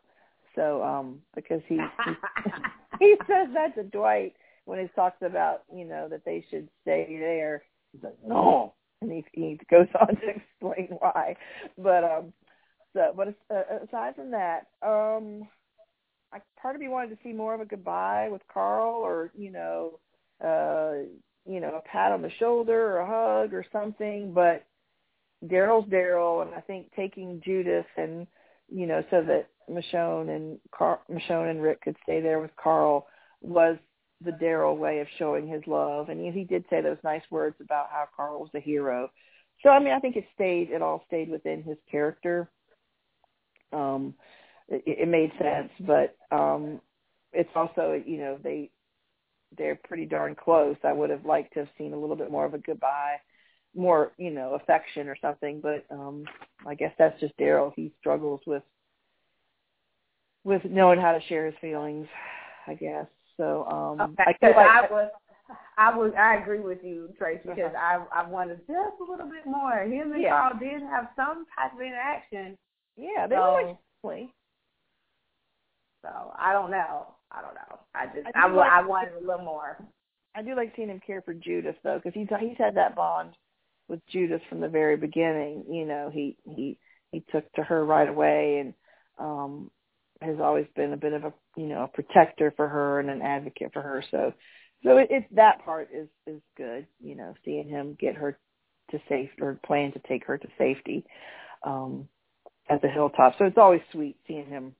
So, 0.55 0.83
um, 0.83 1.21
because 1.35 1.61
he, 1.67 1.75
he, 1.75 2.11
he 2.99 3.15
says 3.27 3.49
that 3.53 3.75
to 3.75 3.83
Dwight 3.83 4.35
when 4.65 4.79
he 4.79 4.87
talks 4.95 5.21
about, 5.21 5.63
you 5.73 5.85
know, 5.85 6.07
that 6.09 6.25
they 6.25 6.43
should 6.49 6.67
stay 6.81 7.17
there. 7.19 7.63
He's 7.93 8.03
like, 8.03 8.17
no. 8.25 8.73
And 9.01 9.11
he, 9.11 9.23
he 9.33 9.59
goes 9.69 9.87
on 9.99 10.07
to 10.15 10.29
explain 10.29 10.97
why. 10.99 11.35
But, 11.77 12.03
um, 12.03 12.33
so, 12.93 13.13
but 13.15 13.27
uh, 13.53 13.83
aside 13.87 14.15
from 14.15 14.31
that, 14.31 14.67
um, 14.81 15.47
I, 16.33 16.39
part 16.61 16.75
of 16.75 16.81
me 16.81 16.87
wanted 16.87 17.09
to 17.11 17.23
see 17.23 17.33
more 17.33 17.53
of 17.53 17.61
a 17.61 17.65
goodbye 17.65 18.29
with 18.29 18.41
Carl 18.53 18.95
or, 18.95 19.31
you 19.37 19.51
know, 19.51 19.99
uh, 20.43 21.07
you 21.45 21.59
know, 21.59 21.75
a 21.75 21.89
pat 21.89 22.11
on 22.11 22.21
the 22.21 22.31
shoulder 22.39 22.97
or 22.97 22.97
a 22.97 23.05
hug 23.07 23.53
or 23.53 23.65
something, 23.71 24.33
but 24.33 24.65
Daryl's 25.45 25.89
Daryl, 25.89 26.45
and 26.45 26.53
I 26.55 26.61
think 26.61 26.91
taking 26.95 27.41
Judith 27.45 27.85
and 27.95 28.27
you 28.69 28.85
know 28.85 29.03
so 29.09 29.23
that 29.23 29.47
Michonne 29.69 30.35
and 30.35 30.59
Car- 30.71 31.01
Michonne 31.09 31.51
and 31.51 31.61
Rick 31.61 31.81
could 31.81 31.95
stay 32.03 32.21
there 32.21 32.39
with 32.39 32.51
Carl 32.61 33.07
was 33.41 33.77
the 34.21 34.31
Daryl 34.31 34.77
way 34.77 34.99
of 34.99 35.07
showing 35.19 35.47
his 35.47 35.61
love, 35.67 36.09
and 36.09 36.19
he, 36.19 36.31
he 36.31 36.43
did 36.43 36.65
say 36.69 36.81
those 36.81 36.97
nice 37.03 37.21
words 37.29 37.55
about 37.61 37.89
how 37.91 38.05
Carl 38.15 38.39
was 38.39 38.49
a 38.55 38.59
hero. 38.59 39.09
So 39.63 39.69
I 39.69 39.79
mean, 39.79 39.93
I 39.93 39.99
think 39.99 40.15
it 40.15 40.25
stayed. 40.33 40.71
It 40.71 40.81
all 40.81 41.03
stayed 41.07 41.29
within 41.29 41.63
his 41.63 41.77
character. 41.89 42.49
Um, 43.71 44.15
it, 44.69 44.83
it 44.85 45.07
made 45.07 45.31
sense, 45.39 45.71
but 45.81 46.15
um, 46.31 46.81
it's 47.33 47.49
also 47.55 48.01
you 48.05 48.17
know 48.17 48.39
they 48.43 48.69
they're 49.57 49.75
pretty 49.75 50.05
darn 50.05 50.35
close. 50.35 50.75
I 50.83 50.93
would 50.93 51.09
have 51.09 51.25
liked 51.25 51.53
to 51.53 51.59
have 51.59 51.69
seen 51.77 51.93
a 51.93 51.97
little 51.97 52.15
bit 52.15 52.31
more 52.31 52.45
of 52.45 52.53
a 52.53 52.57
goodbye, 52.57 53.17
more, 53.75 54.11
you 54.17 54.31
know, 54.31 54.55
affection 54.55 55.07
or 55.07 55.15
something, 55.21 55.61
but 55.61 55.85
um 55.91 56.25
I 56.67 56.75
guess 56.75 56.93
that's 56.97 57.19
just 57.19 57.37
Daryl. 57.37 57.71
He 57.75 57.93
struggles 57.99 58.41
with 58.45 58.63
with 60.43 60.63
knowing 60.65 60.99
how 60.99 61.13
to 61.13 61.21
share 61.27 61.45
his 61.45 61.55
feelings, 61.61 62.07
I 62.65 62.73
guess. 62.73 63.05
So 63.37 63.65
um 63.69 64.01
okay, 64.01 64.23
I 64.27 64.33
feel 64.39 64.55
like 64.55 64.67
I 64.67 64.91
was 64.91 65.11
I 65.77 65.95
was 65.95 66.11
I 66.17 66.35
agree 66.35 66.59
with 66.59 66.83
you, 66.83 67.09
Tracy, 67.17 67.41
because 67.45 67.73
uh-huh. 67.73 68.05
I 68.11 68.23
I 68.23 68.27
wanted 68.27 68.59
just 68.67 68.99
a 68.99 69.09
little 69.09 69.29
bit 69.29 69.45
more. 69.45 69.79
Him 69.79 70.11
and 70.11 70.21
yeah. 70.21 70.31
Carl 70.31 70.59
did 70.59 70.81
have 70.81 71.07
some 71.15 71.45
type 71.55 71.73
of 71.73 71.81
interaction. 71.81 72.57
Yeah, 72.97 73.27
they 73.27 73.35
so, 73.35 73.41
were 73.41 73.63
like 73.63 73.77
so 76.01 76.09
I 76.37 76.53
don't 76.53 76.71
know. 76.71 77.07
I 77.31 77.41
don't 77.41 77.55
know. 77.55 77.79
I 77.93 78.05
just 78.07 78.27
I, 78.35 78.47
I, 78.47 78.51
like, 78.51 78.71
I 78.71 78.85
wanted 78.85 79.13
a 79.15 79.25
little 79.25 79.45
more. 79.45 79.77
I 80.35 80.41
do 80.41 80.55
like 80.55 80.73
seeing 80.75 80.89
him 80.89 81.01
care 81.05 81.21
for 81.21 81.33
Judith 81.33 81.75
though, 81.83 81.99
because 82.01 82.13
he's 82.13 82.27
he's 82.39 82.57
had 82.57 82.75
that 82.75 82.95
bond 82.95 83.31
with 83.87 83.99
Judith 84.07 84.41
from 84.49 84.59
the 84.61 84.67
very 84.67 84.97
beginning. 84.97 85.65
You 85.69 85.85
know, 85.85 86.09
he 86.13 86.37
he 86.43 86.77
he 87.11 87.23
took 87.31 87.51
to 87.53 87.63
her 87.63 87.83
right 87.83 88.07
away 88.07 88.59
and 88.59 88.73
um 89.17 89.71
has 90.21 90.37
always 90.39 90.65
been 90.75 90.93
a 90.93 90.97
bit 90.97 91.13
of 91.13 91.23
a 91.23 91.33
you 91.55 91.67
know 91.67 91.83
a 91.83 91.87
protector 91.87 92.53
for 92.55 92.67
her 92.67 92.99
and 92.99 93.09
an 93.09 93.21
advocate 93.21 93.71
for 93.73 93.81
her. 93.81 94.03
So 94.11 94.33
so 94.83 94.97
it, 94.97 95.07
it's 95.09 95.27
that 95.33 95.63
part 95.65 95.89
is 95.93 96.07
is 96.25 96.41
good. 96.55 96.87
You 96.99 97.15
know, 97.15 97.33
seeing 97.43 97.67
him 97.67 97.97
get 97.99 98.15
her 98.15 98.37
to 98.91 98.99
safety 99.09 99.41
or 99.41 99.59
plan 99.65 99.91
to 99.93 99.99
take 100.07 100.25
her 100.25 100.37
to 100.37 100.47
safety 100.57 101.03
um 101.63 102.07
at 102.69 102.81
the 102.81 102.89
hilltop. 102.89 103.37
So 103.37 103.45
it's 103.45 103.57
always 103.57 103.81
sweet 103.91 104.17
seeing 104.27 104.45
him 104.45 104.75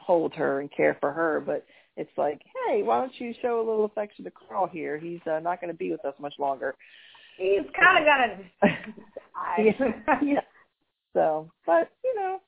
hold 0.00 0.34
her 0.34 0.60
and 0.60 0.70
care 0.74 0.96
for 1.00 1.12
her, 1.12 1.40
but 1.44 1.64
it's 1.96 2.10
like, 2.16 2.40
hey, 2.66 2.82
why 2.82 3.00
don't 3.00 3.12
you 3.18 3.34
show 3.42 3.58
a 3.58 3.66
little 3.66 3.84
affection 3.84 4.24
to 4.24 4.30
Carl 4.30 4.66
here? 4.66 4.98
He's 4.98 5.20
uh, 5.30 5.40
not 5.40 5.60
going 5.60 5.72
to 5.72 5.76
be 5.76 5.90
with 5.90 6.04
us 6.04 6.14
much 6.18 6.34
longer. 6.38 6.74
He's 7.36 7.66
kind 7.78 7.98
of 7.98 8.04
got 8.04 8.26
to. 8.26 9.62
yeah, 9.62 10.18
yeah. 10.22 10.40
So, 11.12 11.50
but 11.66 11.90
you 12.04 12.14
know, 12.14 12.38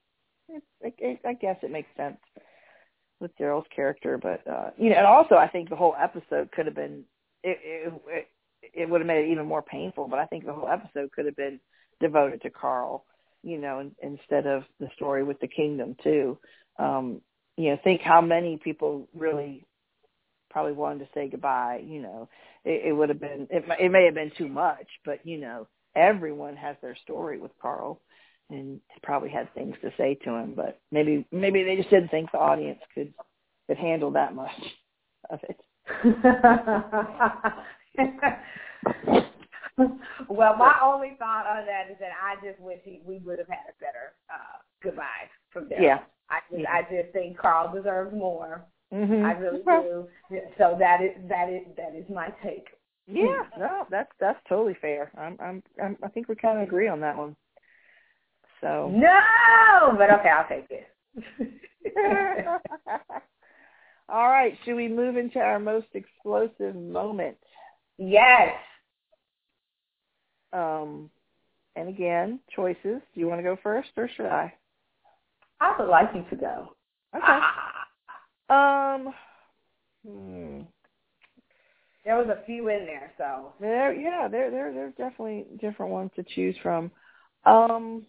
it, 0.48 0.94
it, 0.98 1.20
I 1.26 1.34
guess 1.34 1.56
it 1.62 1.70
makes 1.70 1.88
sense 1.96 2.18
with 3.20 3.36
Daryl's 3.38 3.66
character, 3.74 4.18
but 4.18 4.46
uh, 4.50 4.70
you 4.76 4.90
know, 4.90 4.96
and 4.96 5.06
also 5.06 5.36
I 5.36 5.48
think 5.48 5.68
the 5.68 5.76
whole 5.76 5.94
episode 6.00 6.50
could 6.52 6.66
have 6.66 6.74
been 6.74 7.04
it. 7.42 7.58
It, 7.62 7.92
it, 8.06 8.28
it 8.74 8.88
would 8.88 9.00
have 9.00 9.08
made 9.08 9.24
it 9.24 9.32
even 9.32 9.46
more 9.46 9.62
painful, 9.62 10.06
but 10.08 10.20
I 10.20 10.26
think 10.26 10.46
the 10.46 10.52
whole 10.52 10.68
episode 10.68 11.10
could 11.12 11.26
have 11.26 11.36
been 11.36 11.58
devoted 12.00 12.40
to 12.42 12.50
Carl, 12.50 13.04
you 13.42 13.58
know, 13.58 13.80
in, 13.80 13.92
instead 14.02 14.46
of 14.46 14.62
the 14.78 14.88
story 14.94 15.24
with 15.24 15.40
the 15.40 15.48
kingdom 15.48 15.96
too. 16.02 16.38
Um, 16.78 17.20
you 17.56 17.70
know, 17.70 17.78
think 17.84 18.00
how 18.00 18.20
many 18.20 18.56
people 18.56 19.08
really 19.14 19.64
probably 20.50 20.72
wanted 20.72 21.00
to 21.00 21.08
say 21.14 21.28
goodbye. 21.28 21.82
You 21.84 22.02
know, 22.02 22.28
it, 22.64 22.86
it 22.86 22.92
would 22.92 23.08
have 23.08 23.20
been 23.20 23.48
it, 23.50 23.64
it 23.80 23.90
may 23.90 24.04
have 24.04 24.14
been 24.14 24.32
too 24.36 24.48
much, 24.48 24.86
but 25.04 25.24
you 25.26 25.38
know, 25.38 25.66
everyone 25.96 26.56
has 26.56 26.76
their 26.82 26.96
story 27.02 27.38
with 27.38 27.52
Carl, 27.60 28.00
and 28.50 28.80
probably 29.02 29.30
had 29.30 29.52
things 29.54 29.74
to 29.82 29.90
say 29.96 30.14
to 30.24 30.30
him. 30.30 30.54
But 30.54 30.80
maybe 30.90 31.26
maybe 31.32 31.64
they 31.64 31.76
just 31.76 31.90
didn't 31.90 32.10
think 32.10 32.30
the 32.30 32.38
audience 32.38 32.80
could 32.94 33.12
could 33.66 33.78
handle 33.78 34.10
that 34.12 34.34
much 34.34 34.50
of 35.30 35.40
it. 35.48 35.60
well, 40.28 40.56
my 40.56 40.74
only 40.82 41.16
thought 41.18 41.46
on 41.46 41.66
that 41.66 41.90
is 41.90 41.96
that 42.00 42.12
I 42.22 42.34
just 42.46 42.60
wish 42.60 42.78
he, 42.84 43.02
we 43.04 43.18
would 43.18 43.38
have 43.38 43.48
had 43.48 43.66
a 43.68 43.74
better 43.80 44.12
uh, 44.30 44.58
goodbye 44.82 45.28
from 45.50 45.68
there. 45.68 45.82
Yeah, 45.82 45.98
I 46.32 46.40
just, 46.50 46.66
I 46.66 46.82
just 46.82 47.12
think 47.12 47.36
Carl 47.36 47.74
deserves 47.74 48.14
more. 48.14 48.64
Mm-hmm. 48.92 49.24
I 49.24 49.32
really 49.32 49.62
do. 49.64 50.08
So 50.58 50.76
that 50.78 51.02
is 51.02 51.10
that 51.28 51.50
is 51.50 51.62
that 51.76 51.94
is 51.94 52.08
my 52.08 52.28
take. 52.42 52.68
Yeah, 53.06 53.44
no, 53.58 53.86
that's 53.90 54.10
that's 54.18 54.38
totally 54.48 54.76
fair. 54.80 55.12
I'm 55.18 55.36
I'm, 55.40 55.62
I'm 55.82 55.96
I 56.02 56.08
think 56.08 56.28
we 56.28 56.36
kind 56.36 56.58
of 56.58 56.64
agree 56.66 56.88
on 56.88 57.00
that 57.00 57.16
one. 57.16 57.36
So 58.60 58.90
no, 58.94 59.94
but 59.98 60.10
okay, 60.20 60.28
I'll 60.28 60.48
take 60.48 60.68
it. 60.70 60.88
All 64.08 64.28
right, 64.28 64.56
should 64.64 64.76
we 64.76 64.88
move 64.88 65.16
into 65.16 65.38
our 65.38 65.58
most 65.58 65.88
explosive 65.94 66.74
moment? 66.76 67.38
Yes. 67.98 68.54
Um, 70.52 71.10
and 71.76 71.88
again, 71.88 72.40
choices. 72.54 73.00
Do 73.14 73.20
you 73.20 73.26
want 73.26 73.38
to 73.38 73.44
go 73.44 73.58
first, 73.62 73.90
or 73.96 74.08
should 74.16 74.26
I? 74.26 74.52
I 75.62 75.76
would 75.78 75.88
like 75.88 76.08
you 76.14 76.24
to 76.28 76.36
go. 76.36 76.74
Okay. 77.16 77.38
Um. 78.50 79.14
Hmm. 80.06 80.60
There 82.04 82.16
was 82.16 82.26
a 82.28 82.44
few 82.44 82.68
in 82.68 82.84
there, 82.84 83.12
so 83.16 83.54
there. 83.60 83.94
Yeah, 83.94 84.28
there, 84.28 84.50
there, 84.50 84.74
there's 84.74 84.94
definitely 84.96 85.46
different 85.58 85.92
ones 85.92 86.10
to 86.16 86.24
choose 86.34 86.56
from. 86.62 86.90
Um. 87.46 88.02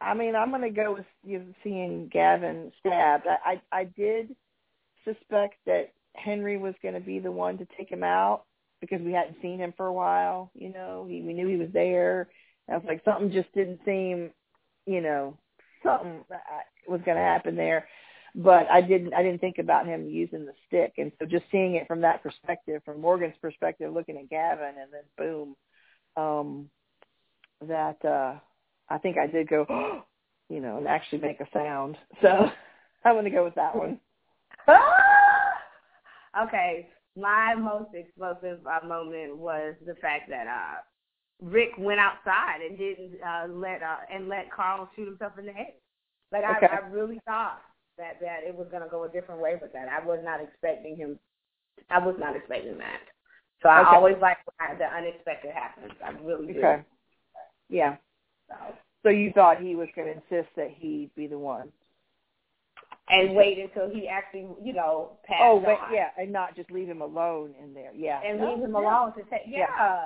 I 0.00 0.14
mean, 0.14 0.34
I'm 0.34 0.50
going 0.50 0.62
to 0.62 0.70
go 0.70 0.94
with 0.94 1.04
you 1.24 1.40
know, 1.40 1.44
seeing 1.62 2.08
Gavin 2.10 2.72
stabbed. 2.80 3.26
I, 3.26 3.60
I, 3.72 3.80
I 3.80 3.84
did 3.84 4.34
suspect 5.04 5.56
that 5.66 5.92
Henry 6.14 6.56
was 6.56 6.74
going 6.80 6.94
to 6.94 7.00
be 7.00 7.18
the 7.18 7.30
one 7.30 7.58
to 7.58 7.66
take 7.76 7.90
him 7.90 8.02
out 8.02 8.44
because 8.80 9.02
we 9.02 9.12
hadn't 9.12 9.42
seen 9.42 9.58
him 9.58 9.74
for 9.76 9.86
a 9.86 9.92
while. 9.92 10.50
You 10.54 10.72
know, 10.72 11.06
he 11.08 11.20
we 11.20 11.34
knew 11.34 11.48
he 11.48 11.56
was 11.56 11.70
there. 11.72 12.28
I 12.70 12.76
was 12.76 12.84
like, 12.86 13.04
something 13.04 13.30
just 13.30 13.52
didn't 13.52 13.80
seem, 13.84 14.30
you 14.86 15.02
know, 15.02 15.36
something 15.82 16.24
was 16.88 17.00
going 17.04 17.16
to 17.16 17.22
happen 17.22 17.56
there. 17.56 17.86
But 18.34 18.66
I 18.70 18.80
didn't. 18.80 19.12
I 19.12 19.22
didn't 19.22 19.40
think 19.42 19.58
about 19.58 19.86
him 19.86 20.08
using 20.08 20.46
the 20.46 20.54
stick, 20.66 20.94
and 20.96 21.12
so 21.18 21.26
just 21.26 21.44
seeing 21.52 21.74
it 21.74 21.86
from 21.86 22.00
that 22.00 22.22
perspective, 22.22 22.80
from 22.82 22.98
Morgan's 22.98 23.34
perspective, 23.42 23.92
looking 23.92 24.16
at 24.16 24.30
Gavin, 24.30 24.74
and 24.80 24.90
then 24.90 25.02
boom, 25.18 25.56
um, 26.16 26.70
that 27.68 28.02
uh, 28.06 28.38
I 28.88 28.96
think 28.98 29.18
I 29.18 29.26
did 29.26 29.48
go, 29.48 29.66
you 30.48 30.60
know, 30.60 30.78
and 30.78 30.88
actually 30.88 31.18
make 31.18 31.40
a 31.40 31.48
sound. 31.52 31.96
So 32.22 32.50
I'm 33.04 33.14
going 33.14 33.24
to 33.24 33.30
go 33.30 33.44
with 33.44 33.56
that 33.56 33.74
one. 33.74 33.98
okay, 36.42 36.88
my 37.16 37.54
most 37.54 37.90
explosive 37.94 38.60
uh, 38.66 38.86
moment 38.86 39.36
was 39.36 39.74
the 39.84 39.96
fact 39.96 40.30
that 40.30 40.46
uh 40.46 40.80
Rick 41.42 41.70
went 41.78 42.00
outside 42.00 42.60
and 42.66 42.78
didn't 42.78 43.18
uh 43.22 43.46
let 43.48 43.82
uh 43.82 43.96
and 44.12 44.28
let 44.28 44.50
Carl 44.50 44.88
shoot 44.94 45.06
himself 45.06 45.32
in 45.38 45.46
the 45.46 45.52
head. 45.52 45.74
Like 46.30 46.44
okay. 46.56 46.66
I, 46.72 46.76
I 46.76 46.88
really 46.88 47.20
thought 47.26 47.60
that 47.98 48.20
that 48.20 48.40
it 48.46 48.54
was 48.54 48.68
going 48.70 48.82
to 48.82 48.88
go 48.88 49.04
a 49.04 49.08
different 49.08 49.40
way 49.40 49.58
with 49.60 49.72
that. 49.72 49.88
I 49.88 50.04
was 50.04 50.20
not 50.22 50.40
expecting 50.40 50.96
him. 50.96 51.18
I 51.90 51.98
was 51.98 52.14
not 52.18 52.36
expecting 52.36 52.78
that. 52.78 53.00
So 53.62 53.68
I 53.68 53.82
okay. 53.82 53.96
always 53.96 54.16
like 54.20 54.38
when 54.58 54.78
the 54.78 54.84
unexpected 54.84 55.52
happens. 55.52 55.92
I 56.04 56.10
really 56.22 56.52
do. 56.52 56.58
Okay. 56.58 56.82
Yeah. 57.68 57.96
So. 58.48 58.54
So 59.02 59.08
you 59.08 59.32
thought 59.32 59.60
he 59.60 59.74
was 59.74 59.88
going 59.96 60.06
to 60.06 60.14
insist 60.14 60.54
that 60.56 60.70
he 60.70 61.10
be 61.16 61.26
the 61.26 61.38
one 61.38 61.72
and 63.08 63.34
wait 63.34 63.58
until 63.58 63.90
he 63.90 64.08
actually, 64.08 64.46
you 64.62 64.72
know, 64.72 65.18
passed 65.24 65.40
Oh, 65.42 65.58
on. 65.58 65.92
yeah, 65.92 66.10
and 66.16 66.32
not 66.32 66.56
just 66.56 66.70
leave 66.70 66.88
him 66.88 67.02
alone 67.02 67.54
in 67.62 67.74
there. 67.74 67.90
Yeah, 67.94 68.20
and 68.24 68.40
no, 68.40 68.54
leave 68.54 68.64
him 68.64 68.72
yeah. 68.72 68.80
alone 68.80 69.12
to 69.14 69.22
say, 69.28 69.42
yeah, 69.46 69.66
yeah, 69.76 70.02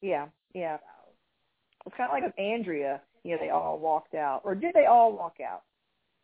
yeah. 0.00 0.26
It's 0.54 1.96
kind 1.96 2.10
of 2.10 2.14
like 2.14 2.24
with 2.24 2.38
Andrea. 2.38 3.00
You 3.24 3.32
know, 3.32 3.38
they 3.40 3.50
all 3.50 3.78
walked 3.78 4.14
out, 4.14 4.42
or 4.44 4.54
did 4.54 4.74
they 4.74 4.86
all 4.86 5.12
walk 5.12 5.36
out? 5.44 5.62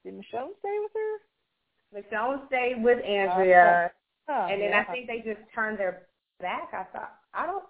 Did 0.05 0.14
Michonne 0.14 0.55
stay 0.59 0.77
with 0.81 0.93
her? 0.95 2.01
Michonne 2.01 2.47
stayed 2.47 2.83
with 2.83 2.99
Andrea, 3.05 3.91
uh, 4.29 4.33
and 4.51 4.61
then 4.61 4.71
yeah. 4.71 4.85
I 4.87 4.93
think 4.93 5.07
they 5.07 5.19
just 5.19 5.41
turned 5.55 5.79
their 5.79 6.03
back. 6.41 6.69
I 6.73 6.85
thought 6.93 7.14
I 7.35 7.47
don't. 7.47 7.64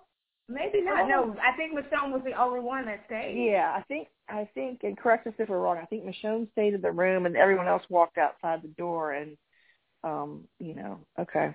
Maybe 0.50 0.80
not. 0.80 1.08
No, 1.08 1.36
I 1.42 1.54
think 1.56 1.72
Michonne 1.74 2.10
was 2.10 2.22
the 2.24 2.32
only 2.32 2.60
one 2.60 2.86
that 2.86 3.02
stayed. 3.06 3.50
Yeah, 3.50 3.74
I 3.76 3.82
think 3.82 4.08
I 4.28 4.48
think, 4.54 4.80
and 4.82 4.96
correct 4.96 5.26
us 5.26 5.34
if 5.38 5.48
we're 5.48 5.58
wrong. 5.58 5.78
I 5.80 5.84
think 5.84 6.04
Michonne 6.04 6.50
stayed 6.52 6.74
in 6.74 6.80
the 6.80 6.90
room, 6.90 7.26
and 7.26 7.36
everyone 7.36 7.68
else 7.68 7.82
walked 7.90 8.16
outside 8.16 8.62
the 8.62 8.68
door. 8.68 9.12
And 9.12 9.36
um, 10.02 10.44
you 10.58 10.74
know, 10.74 11.00
okay. 11.20 11.54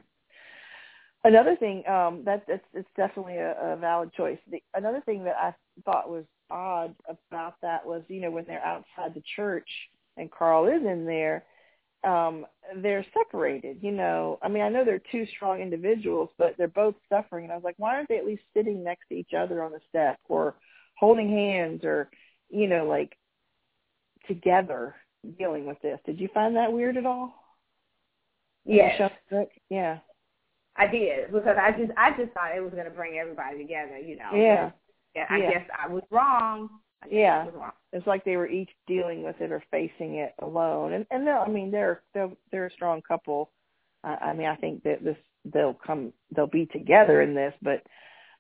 Another 1.26 1.56
thing 1.56 1.88
um, 1.88 2.24
that 2.26 2.44
that's 2.48 2.66
it's 2.74 2.90
definitely 2.98 3.38
a, 3.38 3.56
a 3.62 3.78
valid 3.78 4.12
choice. 4.14 4.38
The, 4.52 4.62
another 4.74 5.02
thing 5.06 5.24
that 5.24 5.36
I 5.38 5.54
thought 5.86 6.10
was 6.10 6.26
odd 6.50 6.94
about 7.08 7.56
that 7.62 7.86
was, 7.86 8.04
you 8.10 8.20
know, 8.20 8.32
when 8.32 8.46
they're 8.46 8.66
outside 8.66 9.14
the 9.14 9.24
church 9.36 9.70
and 10.18 10.30
Carl 10.30 10.68
is 10.68 10.86
in 10.86 11.06
there, 11.06 11.46
um, 12.04 12.46
they're 12.78 13.06
separated, 13.14 13.78
you 13.82 13.92
know. 13.92 14.38
I 14.42 14.50
mean, 14.50 14.64
I 14.64 14.70
know 14.70 14.84
they're 14.84 15.02
two 15.12 15.26
strong 15.36 15.62
individuals, 15.62 16.30
but 16.38 16.56
they're 16.58 16.68
both 16.68 16.96
suffering. 17.08 17.46
And 17.46 17.54
I 17.54 17.56
was 17.56 17.64
like, 17.64 17.76
why 17.78 17.96
aren't 17.96 18.10
they 18.10 18.18
at 18.18 18.26
least 18.26 18.44
sitting 18.54 18.84
next 18.84 19.08
to 19.10 19.16
each 19.16 19.34
other 19.34 19.64
on 19.64 19.72
the 19.72 19.80
step 19.88 20.20
or 20.28 20.56
holding 20.98 21.30
hands 21.30 21.86
or, 21.86 22.10
you 22.50 22.68
know, 22.68 22.86
like 22.86 23.18
together 24.28 24.96
dealing 25.38 25.66
with 25.66 25.82
this? 25.82 26.00
Did 26.06 26.20
you 26.20 26.28
find 26.34 26.58
that 26.58 26.74
weird 26.74 26.98
at 26.98 27.06
all? 27.06 27.34
Yes. 28.66 29.12
Yeah. 29.70 30.00
I 30.76 30.88
did 30.88 31.32
because 31.32 31.58
I 31.60 31.72
just 31.72 31.92
I 31.98 32.12
just 32.18 32.34
thought 32.34 32.56
it 32.56 32.62
was 32.62 32.74
going 32.74 32.86
to 32.86 32.92
bring 32.92 33.18
everybody 33.18 33.60
together, 33.60 33.98
you 33.98 34.18
know. 34.18 34.32
Yeah. 34.34 34.72
Yeah, 35.16 35.26
I 35.30 35.38
yeah. 35.38 35.52
guess 35.52 35.68
I 35.78 35.88
was 35.88 36.04
wrong. 36.10 36.70
I 37.04 37.08
yeah, 37.12 37.46
was 37.46 37.54
wrong. 37.56 37.72
it's 37.92 38.08
like 38.08 38.26
they 38.26 38.38
were 38.38 38.48
each 38.48 38.72
dealing 38.88 39.24
with 39.24 39.40
it 39.42 39.52
or 39.52 39.64
facing 39.70 40.16
it 40.16 40.34
alone. 40.40 40.94
And 40.94 41.06
and 41.12 41.28
they'll, 41.28 41.44
I 41.46 41.50
mean, 41.50 41.70
they're 41.70 42.02
they're 42.14 42.32
they're 42.52 42.66
a 42.66 42.72
strong 42.72 43.02
couple. 43.02 43.52
I, 44.04 44.16
I 44.16 44.34
mean, 44.34 44.48
I 44.48 44.56
think 44.56 44.84
that 44.84 45.04
this 45.04 45.18
they'll 45.46 45.76
come 45.76 46.14
they'll 46.36 46.48
be 46.48 46.66
together 46.66 47.22
in 47.22 47.36
this, 47.36 47.54
but 47.62 47.84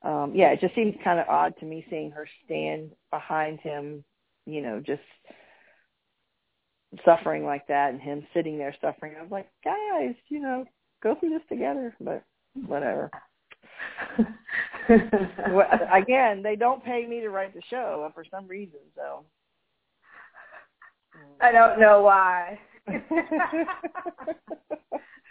um 0.07 0.33
yeah, 0.35 0.49
it 0.49 0.61
just 0.61 0.75
seems 0.75 0.95
kind 1.03 1.19
of 1.19 1.27
odd 1.27 1.53
to 1.59 1.65
me 1.65 1.85
seeing 1.89 2.11
her 2.11 2.27
stand 2.45 2.91
behind 3.11 3.59
him, 3.59 4.03
you 4.45 4.61
know, 4.61 4.79
just 4.79 5.01
suffering 7.05 7.45
like 7.45 7.67
that 7.67 7.91
and 7.91 8.01
him 8.01 8.25
sitting 8.33 8.57
there 8.57 8.75
suffering. 8.81 9.13
I 9.17 9.21
was 9.21 9.31
like, 9.31 9.49
guys, 9.63 10.15
you 10.29 10.39
know, 10.39 10.65
go 11.03 11.15
through 11.19 11.31
this 11.31 11.41
together, 11.49 11.93
but 11.99 12.23
whatever. 12.65 13.11
well, 15.51 15.67
again, 15.93 16.41
they 16.41 16.55
don't 16.55 16.83
pay 16.83 17.05
me 17.05 17.19
to 17.19 17.29
write 17.29 17.53
the 17.53 17.61
show 17.69 18.09
for 18.15 18.25
some 18.31 18.47
reason, 18.47 18.79
so. 18.95 19.25
I 21.41 21.51
don't 21.51 21.79
know 21.79 22.01
why. 22.01 22.59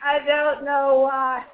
I 0.04 0.18
don't 0.26 0.64
know 0.64 1.08
why. 1.08 1.44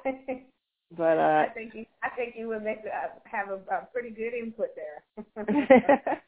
But 0.97 1.17
uh, 1.17 1.45
I 1.47 1.49
think 1.53 1.75
you, 1.75 1.85
I 2.03 2.09
think 2.09 2.35
you 2.37 2.47
would 2.47 2.63
make 2.63 2.79
uh, 2.79 3.09
have 3.25 3.49
a, 3.49 3.59
a 3.73 3.87
pretty 3.93 4.09
good 4.09 4.33
input 4.33 4.69
there. 4.75 5.03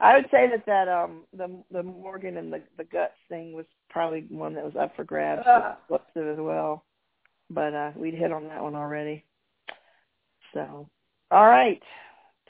I 0.00 0.16
would 0.16 0.26
say 0.30 0.48
that 0.50 0.66
that 0.66 0.88
um 0.88 1.24
the 1.32 1.62
the 1.70 1.82
Morgan 1.82 2.38
and 2.38 2.52
the 2.52 2.62
the 2.76 2.84
guts 2.84 3.14
thing 3.28 3.52
was 3.52 3.66
probably 3.88 4.26
one 4.28 4.54
that 4.54 4.64
was 4.64 4.74
up 4.74 4.96
for 4.96 5.04
grabs 5.04 5.46
uh, 5.46 5.74
as 5.92 6.38
well, 6.38 6.84
but 7.50 7.74
uh 7.74 7.90
we'd 7.96 8.14
hit 8.14 8.32
on 8.32 8.48
that 8.48 8.62
one 8.62 8.74
already. 8.74 9.24
So, 10.54 10.88
all 11.30 11.46
right, 11.46 11.82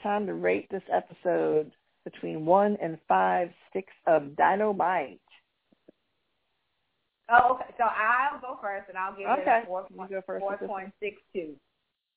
time 0.01 0.25
to 0.27 0.33
rate 0.33 0.67
this 0.71 0.83
episode 0.91 1.71
between 2.03 2.45
one 2.45 2.77
and 2.81 2.97
five 3.07 3.49
sticks 3.69 3.93
of 4.07 4.35
dynamite. 4.35 5.21
Oh, 7.29 7.53
okay. 7.53 7.73
So 7.77 7.83
I'll 7.83 8.41
go 8.41 8.59
first, 8.61 8.89
and 8.89 8.97
I'll 8.97 9.15
give 9.15 9.27
okay. 9.27 9.59
it 9.59 9.63
a 9.63 9.67
four, 9.67 9.87
you 9.89 10.07
go 10.09 10.21
first 10.25 10.41
four 10.41 10.57
point 10.57 10.91
six 10.99 11.17
two. 11.33 11.55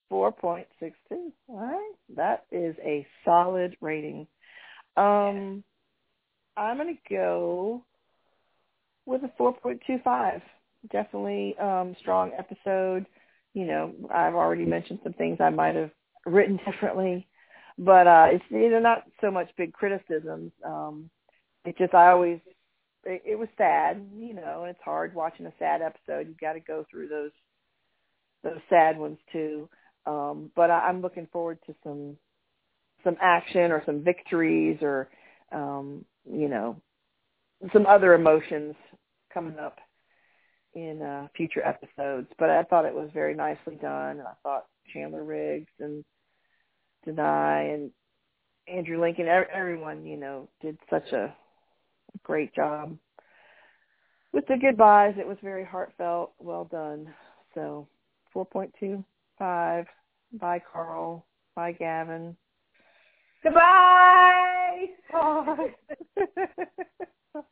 Four 0.08 0.32
point 0.32 0.66
six 0.80 0.96
two. 1.08 1.32
All 1.48 1.60
right, 1.60 1.92
that 2.16 2.46
is 2.50 2.74
a 2.82 3.06
solid 3.24 3.76
rating. 3.80 4.26
Um, 4.96 5.62
I'm 6.56 6.78
gonna 6.78 6.94
go 7.08 7.84
with 9.06 9.22
a 9.22 9.30
four 9.36 9.54
point 9.54 9.82
two 9.86 9.98
five. 10.02 10.40
Definitely 10.90 11.56
um, 11.58 11.96
strong 12.00 12.32
episode 12.38 13.06
you 13.54 13.64
know, 13.66 13.92
I've 14.12 14.34
already 14.34 14.66
mentioned 14.66 14.98
some 15.02 15.12
things 15.14 15.38
I 15.40 15.48
might 15.50 15.76
have 15.76 15.90
written 16.26 16.58
differently, 16.66 17.26
but 17.78 18.06
uh, 18.06 18.26
it's 18.32 18.44
you 18.50 18.68
know 18.70 18.80
not 18.80 19.04
so 19.20 19.30
much 19.30 19.48
big 19.56 19.72
criticisms. 19.72 20.52
Um, 20.64 21.08
it 21.64 21.78
just 21.78 21.94
I 21.94 22.10
always 22.10 22.40
it, 23.04 23.22
it 23.24 23.38
was 23.38 23.48
sad, 23.56 24.06
you 24.16 24.34
know, 24.34 24.62
and 24.62 24.70
it's 24.70 24.82
hard 24.84 25.14
watching 25.14 25.46
a 25.46 25.52
sad 25.58 25.82
episode. 25.82 26.26
You've 26.28 26.40
got 26.40 26.54
to 26.54 26.60
go 26.60 26.84
through 26.90 27.08
those 27.08 27.30
those 28.42 28.60
sad 28.68 28.98
ones 28.98 29.18
too. 29.32 29.68
Um, 30.06 30.50
but 30.54 30.70
I, 30.70 30.88
I'm 30.88 31.00
looking 31.00 31.28
forward 31.32 31.58
to 31.66 31.74
some 31.82 32.16
some 33.04 33.16
action 33.20 33.72
or 33.72 33.82
some 33.86 34.02
victories 34.02 34.78
or 34.82 35.08
um, 35.52 36.04
you 36.30 36.48
know 36.48 36.76
some 37.72 37.86
other 37.86 38.14
emotions 38.14 38.74
coming 39.32 39.58
up 39.58 39.78
in 40.74 41.02
uh, 41.02 41.28
future 41.36 41.62
episodes. 41.64 42.28
But 42.38 42.50
I 42.50 42.62
thought 42.64 42.84
it 42.84 42.94
was 42.94 43.10
very 43.14 43.34
nicely 43.34 43.76
done, 43.76 44.18
and 44.18 44.28
I 44.28 44.34
thought 44.42 44.66
Chandler 44.92 45.24
Riggs 45.24 45.72
and 45.80 46.04
Danai 47.06 47.74
and 47.74 47.90
Andrew 48.66 49.00
Lincoln, 49.00 49.26
everyone, 49.28 50.06
you 50.06 50.16
know, 50.16 50.48
did 50.60 50.78
such 50.88 51.12
a 51.12 51.34
great 52.22 52.54
job. 52.54 52.96
With 54.32 54.46
the 54.46 54.56
goodbyes, 54.56 55.14
it 55.18 55.26
was 55.26 55.36
very 55.42 55.64
heartfelt, 55.64 56.32
well 56.38 56.64
done. 56.64 57.12
So 57.54 57.86
4.25. 58.34 59.04
Bye, 60.32 60.62
Carl. 60.72 61.24
Bye, 61.54 61.72
Gavin. 61.72 62.36
Goodbye. 63.42 64.86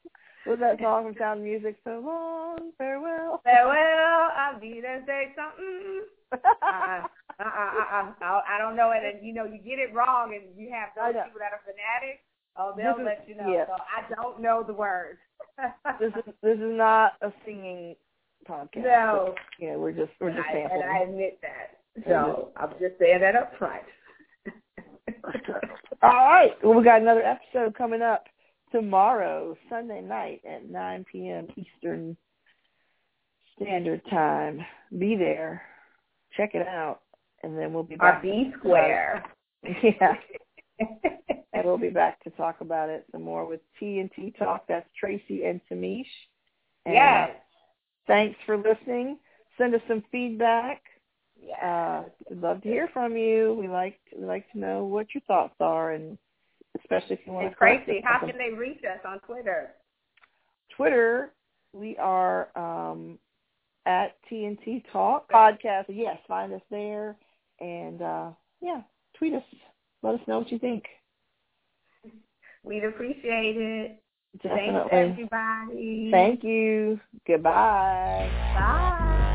Was 0.47 0.59
that 0.61 0.79
song 0.83 1.05
from 1.05 1.15
Sound 1.19 1.45
Music? 1.45 1.77
So 1.85 2.03
long, 2.05 2.73
farewell. 2.79 3.41
Farewell, 3.45 4.31
I'll 4.37 4.61
be 4.61 4.81
there 4.81 5.03
say 5.07 5.35
something. 5.37 6.03
uh, 6.33 7.07
uh, 7.39 7.45
uh, 7.45 8.41
I 8.49 8.57
don't 8.59 8.77
know 8.77 8.93
it, 8.93 9.03
and 9.05 9.27
you 9.27 9.35
know 9.35 9.45
you 9.45 9.59
get 9.59 9.79
it 9.79 9.95
wrong, 9.95 10.35
and 10.35 10.57
you 10.57 10.71
have 10.73 10.91
those 10.97 11.23
people 11.25 11.41
that 11.41 11.53
are 11.53 11.61
fanatics. 11.65 12.23
Oh, 12.57 12.75
they'll 12.77 12.97
this 12.97 13.07
let 13.07 13.23
is, 13.23 13.29
you 13.29 13.35
know. 13.37 13.53
Yeah. 13.53 13.67
So 13.67 13.75
I 13.75 14.15
don't 14.15 14.41
know 14.41 14.63
the 14.67 14.75
words. 14.75 15.19
this 16.01 16.13
is 16.17 16.35
this 16.43 16.57
is 16.59 16.77
not 16.77 17.13
a 17.23 17.33
singing 17.45 17.97
podcast. 18.49 18.85
No. 18.85 19.35
But, 19.35 19.43
yeah, 19.59 19.77
we're 19.77 19.93
just 19.93 20.13
we're 20.21 20.29
and 20.29 20.37
just 20.37 20.49
I, 20.49 20.53
sampling. 20.53 20.83
And 20.83 20.91
I 20.91 20.99
admit 21.03 21.39
that. 21.43 21.79
So 22.09 22.51
I'm 22.57 22.71
just 22.81 22.99
saying 22.99 23.21
that 23.21 23.37
up 23.37 23.53
front. 23.59 23.83
All 26.03 26.11
right. 26.11 26.53
Well, 26.63 26.75
we 26.75 26.85
got 26.85 27.01
another 27.01 27.23
episode 27.23 27.77
coming 27.77 28.03
up 28.03 28.25
tomorrow, 28.73 29.57
Sunday 29.69 30.01
night 30.01 30.41
at 30.49 30.69
9 30.69 31.07
p.m. 31.11 31.47
Eastern 31.57 32.17
Standard 33.57 34.03
Time. 34.11 34.61
Be 34.99 35.17
there. 35.17 35.63
Check 36.37 36.55
it 36.55 36.67
out. 36.67 37.01
And 37.43 37.57
then 37.59 37.73
we'll 37.73 37.83
be 37.83 37.97
back. 37.97 38.17
Our 38.17 38.23
B 38.23 38.53
Square. 38.59 39.25
Yeah. 39.83 40.15
and 41.53 41.65
we'll 41.65 41.79
be 41.79 41.91
back 41.91 42.21
to 42.25 42.31
talk 42.31 42.63
about 42.63 42.89
it 42.89 43.07
some 43.13 43.23
more 43.23 43.47
with 43.47 43.61
T 43.79 44.01
and 44.01 44.11
T 44.17 44.35
Talk. 44.37 44.65
That's 44.69 44.89
Tracy 44.99 45.45
and 45.45 45.61
Tamish. 45.71 46.07
And 46.85 46.95
yes. 46.95 47.31
Thanks 48.09 48.37
for 48.45 48.57
listening. 48.57 49.19
Send 49.57 49.75
us 49.75 49.81
some 49.87 50.03
feedback. 50.11 50.83
Yeah. 51.41 52.03
Uh, 52.05 52.09
we'd 52.29 52.41
love 52.41 52.63
to 52.63 52.69
hear 52.69 52.89
from 52.93 53.17
you. 53.17 53.57
We 53.61 53.69
like 53.69 54.01
we 54.17 54.25
like 54.25 54.51
to 54.53 54.59
know 54.59 54.85
what 54.85 55.15
your 55.15 55.23
thoughts 55.29 55.55
are 55.61 55.93
and 55.93 56.19
especially 56.93 57.17
if 57.17 57.27
you 57.27 57.33
want 57.33 57.47
it's 57.47 57.55
to. 57.55 57.59
Crazy. 57.59 58.03
How 58.05 58.19
can 58.19 58.37
they 58.39 58.51
reach 58.51 58.83
us 58.85 59.01
on 59.07 59.19
Twitter? 59.21 59.71
Twitter, 60.77 61.33
we 61.73 61.97
are 61.99 62.49
um, 62.57 63.19
at 63.87 64.17
TNT 64.31 64.85
Talk 64.93 65.31
Podcast. 65.31 65.85
Yes, 65.89 66.19
find 66.27 66.53
us 66.53 66.63
there, 66.71 67.17
and 67.61 68.03
uh, 68.03 68.31
yeah, 68.61 68.83
tweet 69.17 69.35
us. 69.35 69.43
Let 70.03 70.15
us 70.15 70.21
know 70.27 70.39
what 70.39 70.51
you 70.51 70.59
think. 70.59 70.85
We'd 72.65 72.85
appreciate 72.85 73.57
it. 73.57 74.03
Definitely. 74.43 74.91
Thanks, 74.91 75.13
everybody. 75.13 76.09
Thank 76.11 76.45
you. 76.45 76.99
Goodbye. 77.27 78.31
Bye. 78.55 79.29